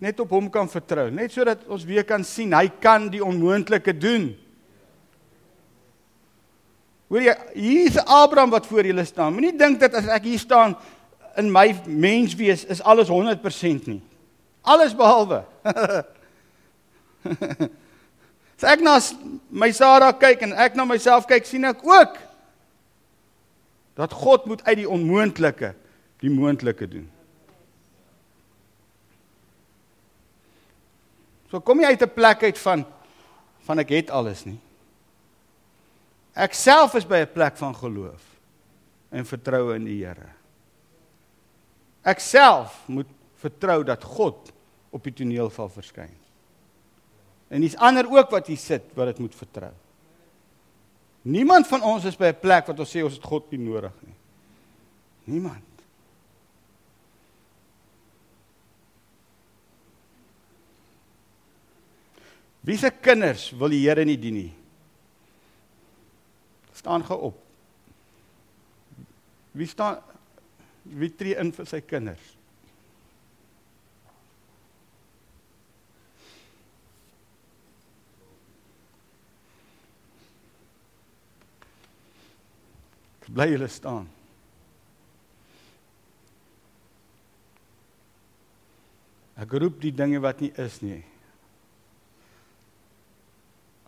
net 0.00 0.20
op 0.20 0.30
hom 0.30 0.50
kan 0.50 0.68
vertrou, 0.68 1.10
net 1.10 1.32
sodat 1.32 1.66
ons 1.68 1.84
weer 1.84 2.04
kan 2.04 2.24
sien 2.24 2.52
hy 2.52 2.68
kan 2.80 3.10
die 3.10 3.24
onmoontlike 3.24 3.92
doen. 3.98 4.32
Hoor 7.12 7.20
jy, 7.20 7.34
hier's 7.54 7.98
Abraham 8.06 8.50
wat 8.50 8.66
voor 8.66 8.88
julle 8.88 9.04
staan. 9.04 9.34
Moenie 9.36 9.52
dink 9.56 9.80
dat 9.80 9.94
as 9.94 10.08
ek 10.08 10.24
hier 10.24 10.40
staan 10.40 10.76
in 11.36 11.52
my 11.52 11.74
menswees 11.86 12.64
is 12.64 12.80
alles 12.82 13.08
100% 13.12 13.86
nie. 13.86 14.00
Alles 14.62 14.94
behalwe. 14.96 15.44
As 18.62 18.68
ek 18.70 18.82
na 18.86 18.94
my 19.50 19.72
Sara 19.74 20.12
kyk 20.14 20.44
en 20.46 20.52
ek 20.54 20.76
na 20.78 20.84
myself 20.86 21.26
kyk, 21.26 21.46
sien 21.46 21.66
ek 21.66 21.80
ook 21.82 22.18
dat 23.94 24.12
God 24.12 24.44
moet 24.48 24.64
uit 24.64 24.76
die 24.76 24.88
onmoontlike 24.88 25.74
die 26.22 26.30
moontlike 26.30 26.86
doen. 26.88 27.08
So 31.50 31.60
kom 31.60 31.80
jy 31.82 31.92
uit 31.92 32.02
'n 32.02 32.14
plek 32.14 32.42
uit 32.42 32.58
van 32.58 32.86
van 33.62 33.78
ek 33.78 33.88
het 33.88 34.10
alles 34.10 34.44
nie. 34.44 34.58
Ek 36.34 36.54
self 36.54 36.94
is 36.94 37.04
by 37.04 37.22
'n 37.22 37.32
plek 37.32 37.56
van 37.56 37.74
geloof 37.74 38.22
en 39.10 39.26
vertroue 39.26 39.74
in 39.74 39.84
die 39.84 40.04
Here. 40.04 40.28
Ek 42.02 42.18
self 42.18 42.88
moet 42.88 43.06
vertrou 43.36 43.84
dat 43.84 44.04
God 44.04 44.52
op 44.90 45.04
die 45.04 45.12
toneel 45.12 45.50
sal 45.50 45.68
verskyn. 45.68 46.16
En 47.48 47.60
dis 47.60 47.76
ander 47.76 48.08
ook 48.08 48.30
wat 48.30 48.46
hier 48.46 48.56
sit 48.56 48.82
wat 48.94 49.06
dit 49.06 49.18
moet 49.18 49.34
vertrou. 49.34 49.72
Niemand 51.22 51.66
van 51.70 51.82
ons 51.82 52.04
is 52.04 52.16
by 52.16 52.32
'n 52.32 52.40
plek 52.40 52.66
wat 52.66 52.78
ons 52.78 52.90
sê 52.90 53.02
ons 53.04 53.14
het 53.14 53.22
God 53.22 53.50
nie 53.50 53.58
nodig 53.58 53.92
nie. 54.02 54.16
Niemand. 55.24 55.64
Wie 62.62 62.78
se 62.78 62.90
kinders 62.90 63.50
wil 63.50 63.68
die 63.68 63.88
Here 63.88 64.04
nie 64.04 64.18
dien 64.18 64.34
nie? 64.34 64.52
Staan 66.72 67.04
ge 67.04 67.14
op. 67.14 67.38
Wie 69.52 69.66
staan 69.66 69.98
wie 70.82 71.10
tree 71.14 71.36
in 71.38 71.52
vir 71.52 71.66
sy 71.66 71.80
kinders? 71.80 72.36
Bly 83.30 83.52
julle 83.52 83.68
staan. 83.70 84.08
Ek 89.42 89.54
roep 89.58 89.80
die 89.82 89.94
dinge 89.94 90.20
wat 90.22 90.42
nie 90.42 90.52
is 90.60 90.80
nie. 90.84 91.00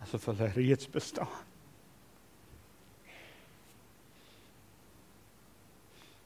Asof 0.05 0.31
hulle 0.31 0.49
reeds 0.55 0.89
bestaan. 0.91 1.31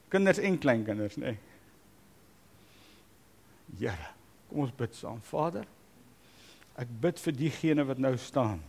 Kinders 0.09 0.39
en 0.41 0.57
kleinkinders, 0.57 1.19
nê. 1.21 1.35
Nee. 1.35 1.45
Here, 3.79 4.07
kom 4.49 4.63
ons 4.65 4.73
bid 4.73 4.95
saam. 4.97 5.19
Vader, 5.29 5.67
ek 6.81 6.89
bid 7.03 7.21
vir 7.21 7.35
diegene 7.37 7.85
wat 7.85 8.01
nou 8.01 8.15
staan. 8.17 8.63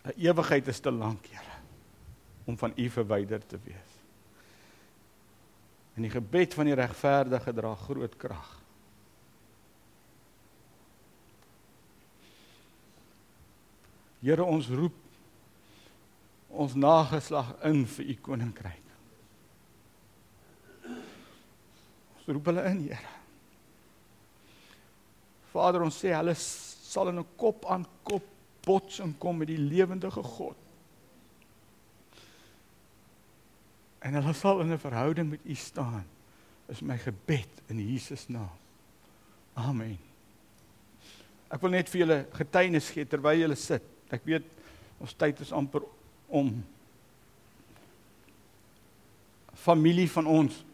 'n 0.00 0.16
Ewigheid 0.16 0.66
is 0.68 0.80
te 0.80 0.90
lank, 0.90 1.26
Here 1.30 1.49
om 2.50 2.58
van 2.58 2.72
u 2.76 2.88
verwyder 2.90 3.46
te 3.46 3.58
wees. 3.62 3.98
En 5.94 6.06
die 6.06 6.10
gebed 6.10 6.54
van 6.54 6.66
die 6.66 6.74
regverdige 6.78 7.54
dra 7.54 7.74
groot 7.78 8.16
krag. 8.18 8.48
Here 14.20 14.44
ons 14.44 14.68
roep 14.68 14.96
ons 16.50 16.74
nageslag 16.74 17.54
in 17.68 17.84
vir 17.88 18.10
u 18.10 18.16
koninkryk. 18.26 18.88
Ons 22.18 22.26
roep 22.26 22.50
hulle 22.50 22.66
in, 22.72 22.82
Here. 22.90 23.14
Vader, 25.50 25.86
ons 25.86 25.96
sê 26.02 26.10
hulle 26.14 26.34
sal 26.38 27.10
in 27.10 27.22
'n 27.22 27.30
kop 27.36 27.64
aan 27.66 27.86
kop 28.02 28.26
botsing 28.66 29.14
kom 29.18 29.38
met 29.38 29.48
die 29.48 29.58
lewendige 29.58 30.22
God. 30.22 30.69
En 34.00 34.16
hulle 34.16 34.32
sal 34.34 34.60
in 34.60 34.72
'n 34.72 34.78
verhouding 34.78 35.30
met 35.30 35.40
U 35.44 35.54
staan. 35.54 36.04
Is 36.68 36.80
my 36.80 36.98
gebed 36.98 37.48
in 37.68 37.78
Jesus 37.78 38.28
naam. 38.28 38.56
Amen. 39.54 39.98
Ek 41.50 41.60
wil 41.60 41.70
net 41.70 41.88
vir 41.90 42.04
julle 42.04 42.18
getuienis 42.32 42.90
gee 42.94 43.04
terwyl 43.04 43.40
julle 43.42 43.56
sit. 43.58 43.82
Ek 44.10 44.22
weet 44.24 44.46
ons 45.02 45.14
tyd 45.14 45.40
is 45.40 45.52
amper 45.52 45.82
om. 46.28 46.52
Familie 49.54 50.10
van 50.10 50.26
ons. 50.26 50.64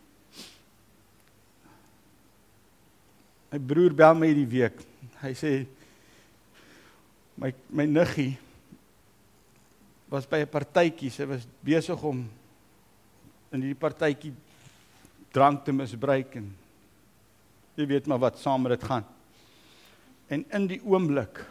My 3.50 3.58
broer 3.58 3.94
bel 3.96 4.14
my 4.14 4.28
hierdie 4.28 4.50
week. 4.52 4.82
Hy 5.22 5.32
sê 5.32 5.52
my 7.40 7.54
my 7.70 7.86
niggie 7.88 8.36
was 10.12 10.26
by 10.26 10.44
'n 10.44 10.52
partytjie. 10.52 11.10
Sy 11.10 11.24
was 11.24 11.48
besig 11.64 12.02
om 12.04 12.28
in 13.52 13.62
hierdie 13.62 13.78
partytjie 13.78 14.32
drank 15.34 15.64
te 15.66 15.74
misbruik 15.74 16.38
en 16.40 16.48
jy 17.76 17.86
weet 17.90 18.08
maar 18.08 18.22
wat 18.22 18.40
saam 18.40 18.64
met 18.64 18.76
dit 18.76 18.86
gaan. 18.88 19.04
En 20.32 20.44
in 20.56 20.68
die 20.70 20.80
oomblik 20.82 21.42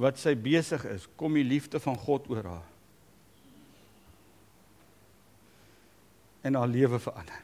wat 0.00 0.18
sy 0.18 0.34
besig 0.34 0.82
is, 0.90 1.06
kom 1.20 1.36
die 1.38 1.46
liefde 1.46 1.78
van 1.78 1.98
God 2.00 2.26
oor 2.32 2.48
haar. 2.48 2.70
En 6.44 6.58
haar 6.58 6.68
lewe 6.68 6.98
verander. 6.98 7.42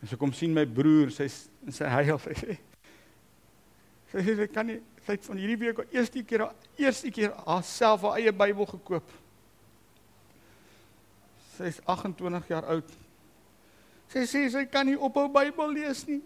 En 0.00 0.10
sy 0.10 0.18
kom 0.18 0.32
sien 0.34 0.54
my 0.54 0.64
broer, 0.66 1.12
sy 1.14 1.28
sy 1.30 1.90
huil 1.98 2.18
sy 2.22 2.32
sê 2.40 2.56
sy 4.14 4.24
sê 4.24 4.38
sy 4.40 4.48
kan 4.50 4.66
nie 4.70 4.80
sy 5.06 5.16
het 5.16 5.24
van 5.26 5.40
hierdie 5.40 5.58
week 5.58 5.78
al 5.82 5.94
eerste 5.94 6.22
keer 6.22 6.46
eerste 6.78 7.10
keer 7.10 7.34
haarself 7.46 8.04
haar 8.06 8.20
eie 8.20 8.32
Bybel 8.32 8.68
gekoop. 8.70 9.08
Sy 11.56 11.70
is 11.72 11.80
28 11.90 12.48
jaar 12.52 12.68
oud. 12.76 12.92
Sy 14.12 14.26
sê 14.28 14.44
sy 14.52 14.64
kan 14.70 14.86
nie 14.86 14.98
ophou 14.98 15.26
Bybel 15.32 15.74
lees 15.74 16.04
nie. 16.06 16.20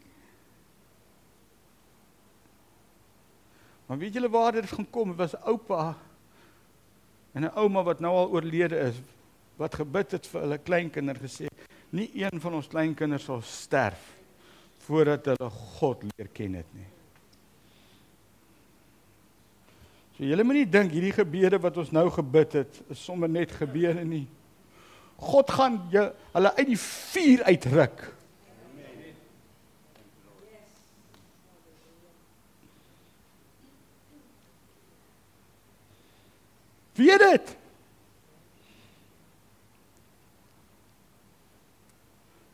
Maar 3.87 3.99
weet 3.99 4.18
julle 4.18 4.31
waar 4.31 4.53
dit 4.53 4.66
gaan 4.66 4.89
kom? 4.91 5.14
Dit 5.14 5.18
was 5.18 5.35
'n 5.35 5.47
oupa 5.47 5.97
en 7.35 7.45
'n 7.45 7.57
ouma 7.57 7.83
wat 7.83 8.01
nou 8.01 8.12
al 8.16 8.31
oorlede 8.31 8.79
is 8.79 8.97
wat 9.57 9.74
gebid 9.74 10.11
het 10.11 10.27
vir 10.27 10.41
hulle 10.41 10.59
kleinkinders 10.59 11.20
gesê, 11.20 11.49
nie 11.91 12.11
een 12.14 12.41
van 12.41 12.55
ons 12.55 12.68
kleinkinders 12.68 13.24
sal 13.24 13.41
sterf 13.43 14.12
voordat 14.79 15.24
hulle 15.24 15.51
God 15.51 16.03
leer 16.03 16.29
ken 16.33 16.55
het 16.55 16.74
nie. 16.74 16.95
So 20.17 20.25
julle 20.25 20.45
moenie 20.49 20.67
dink 20.69 20.95
hierdie 20.97 21.14
gebede 21.14 21.61
wat 21.61 21.77
ons 21.81 21.93
nou 21.93 22.09
gebid 22.12 22.57
het 22.62 22.81
is 22.93 23.03
sommer 23.05 23.29
net 23.29 23.53
gebede 23.53 24.05
nie. 24.05 24.25
God 25.21 25.51
gaan 25.53 25.81
jy 25.93 26.07
hulle 26.33 26.53
uit 26.57 26.71
die 26.73 26.81
vuur 26.81 27.45
uitruk. 27.49 28.07
Weet 36.97 37.21
dit? 37.21 37.53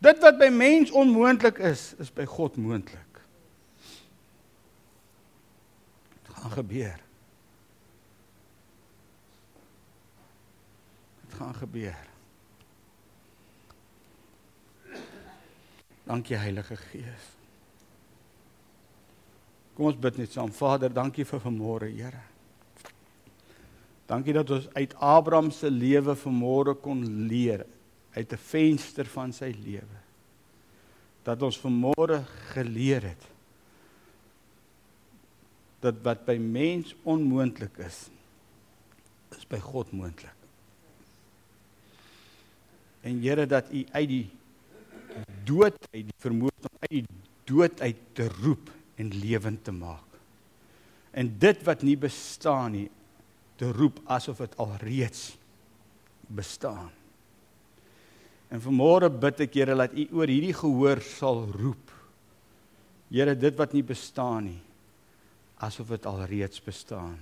Dit 0.02 0.18
wat 0.18 0.38
by 0.38 0.50
mens 0.50 0.90
onmoontlik 0.90 1.62
is, 1.62 1.92
is 2.02 2.10
by 2.10 2.26
God 2.26 2.58
moontlik. 2.58 3.12
gaan 6.42 6.50
gebeur. 6.50 7.00
Gaan 11.38 11.54
gebeur. 11.54 12.08
Dankie 16.04 16.36
Heilige 16.36 16.76
Gees. 16.76 17.30
Kom 19.76 19.88
ons 19.88 19.96
bid 19.96 20.18
net 20.20 20.32
saam. 20.34 20.52
Vader, 20.52 20.92
dankie 20.92 21.24
vir 21.24 21.40
vanmôre, 21.40 21.88
Here. 21.88 22.20
Dankie 24.10 24.34
dat 24.36 24.50
ons 24.52 24.66
uit 24.74 24.94
Abraham 25.00 25.50
se 25.54 25.70
lewe 25.70 26.16
vanmôre 26.18 26.74
kon 26.82 27.00
leer 27.28 27.64
uit 28.12 28.32
'n 28.32 28.36
venster 28.36 29.06
van 29.06 29.32
sy 29.32 29.54
lewe. 29.64 30.00
Dat 31.24 31.42
ons 31.42 31.58
vanmôre 31.58 32.24
geleer 32.52 33.02
het 33.02 33.32
dat 35.82 35.98
wat 36.02 36.24
by 36.24 36.36
mens 36.38 36.94
onmoontlik 37.02 37.78
is, 37.78 38.06
is 39.34 39.46
by 39.50 39.58
God 39.58 39.90
moontlik. 39.90 40.41
En 43.02 43.18
Here 43.22 43.46
dat 43.46 43.70
U 43.72 43.84
uit 43.92 44.08
die 44.08 44.26
dood 45.44 45.76
uit 45.92 46.06
die 46.08 46.20
vermoë 46.22 46.54
om 46.54 46.80
uit 46.86 46.94
die 46.94 47.04
dood 47.50 47.80
uit 47.82 48.00
te 48.16 48.28
roep 48.40 48.70
en 48.96 49.10
lewend 49.20 49.64
te 49.66 49.74
maak. 49.74 50.06
En 51.12 51.28
dit 51.38 51.62
wat 51.66 51.82
nie 51.84 51.98
bestaan 52.00 52.72
nie 52.76 52.88
te 53.60 53.68
roep 53.74 54.00
asof 54.10 54.40
dit 54.40 54.54
alreeds 54.62 55.32
bestaan. 56.32 56.90
En 58.52 58.60
vanmôre 58.60 59.10
bid 59.12 59.46
ek 59.46 59.56
Here 59.60 59.76
dat 59.76 59.94
U 59.96 60.06
oor 60.16 60.30
hierdie 60.30 60.56
gehoor 60.56 61.02
sal 61.04 61.44
roep. 61.52 61.90
Here, 63.12 63.34
dit 63.36 63.56
wat 63.58 63.74
nie 63.76 63.84
bestaan 63.84 64.46
nie 64.48 64.60
asof 65.62 65.92
dit 65.94 66.06
alreeds 66.10 66.58
bestaan. 66.64 67.18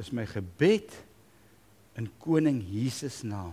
Is 0.00 0.08
my 0.14 0.24
gebed 0.24 0.94
in 2.00 2.08
koning 2.22 2.62
Jesus 2.64 3.20
naam. 3.26 3.52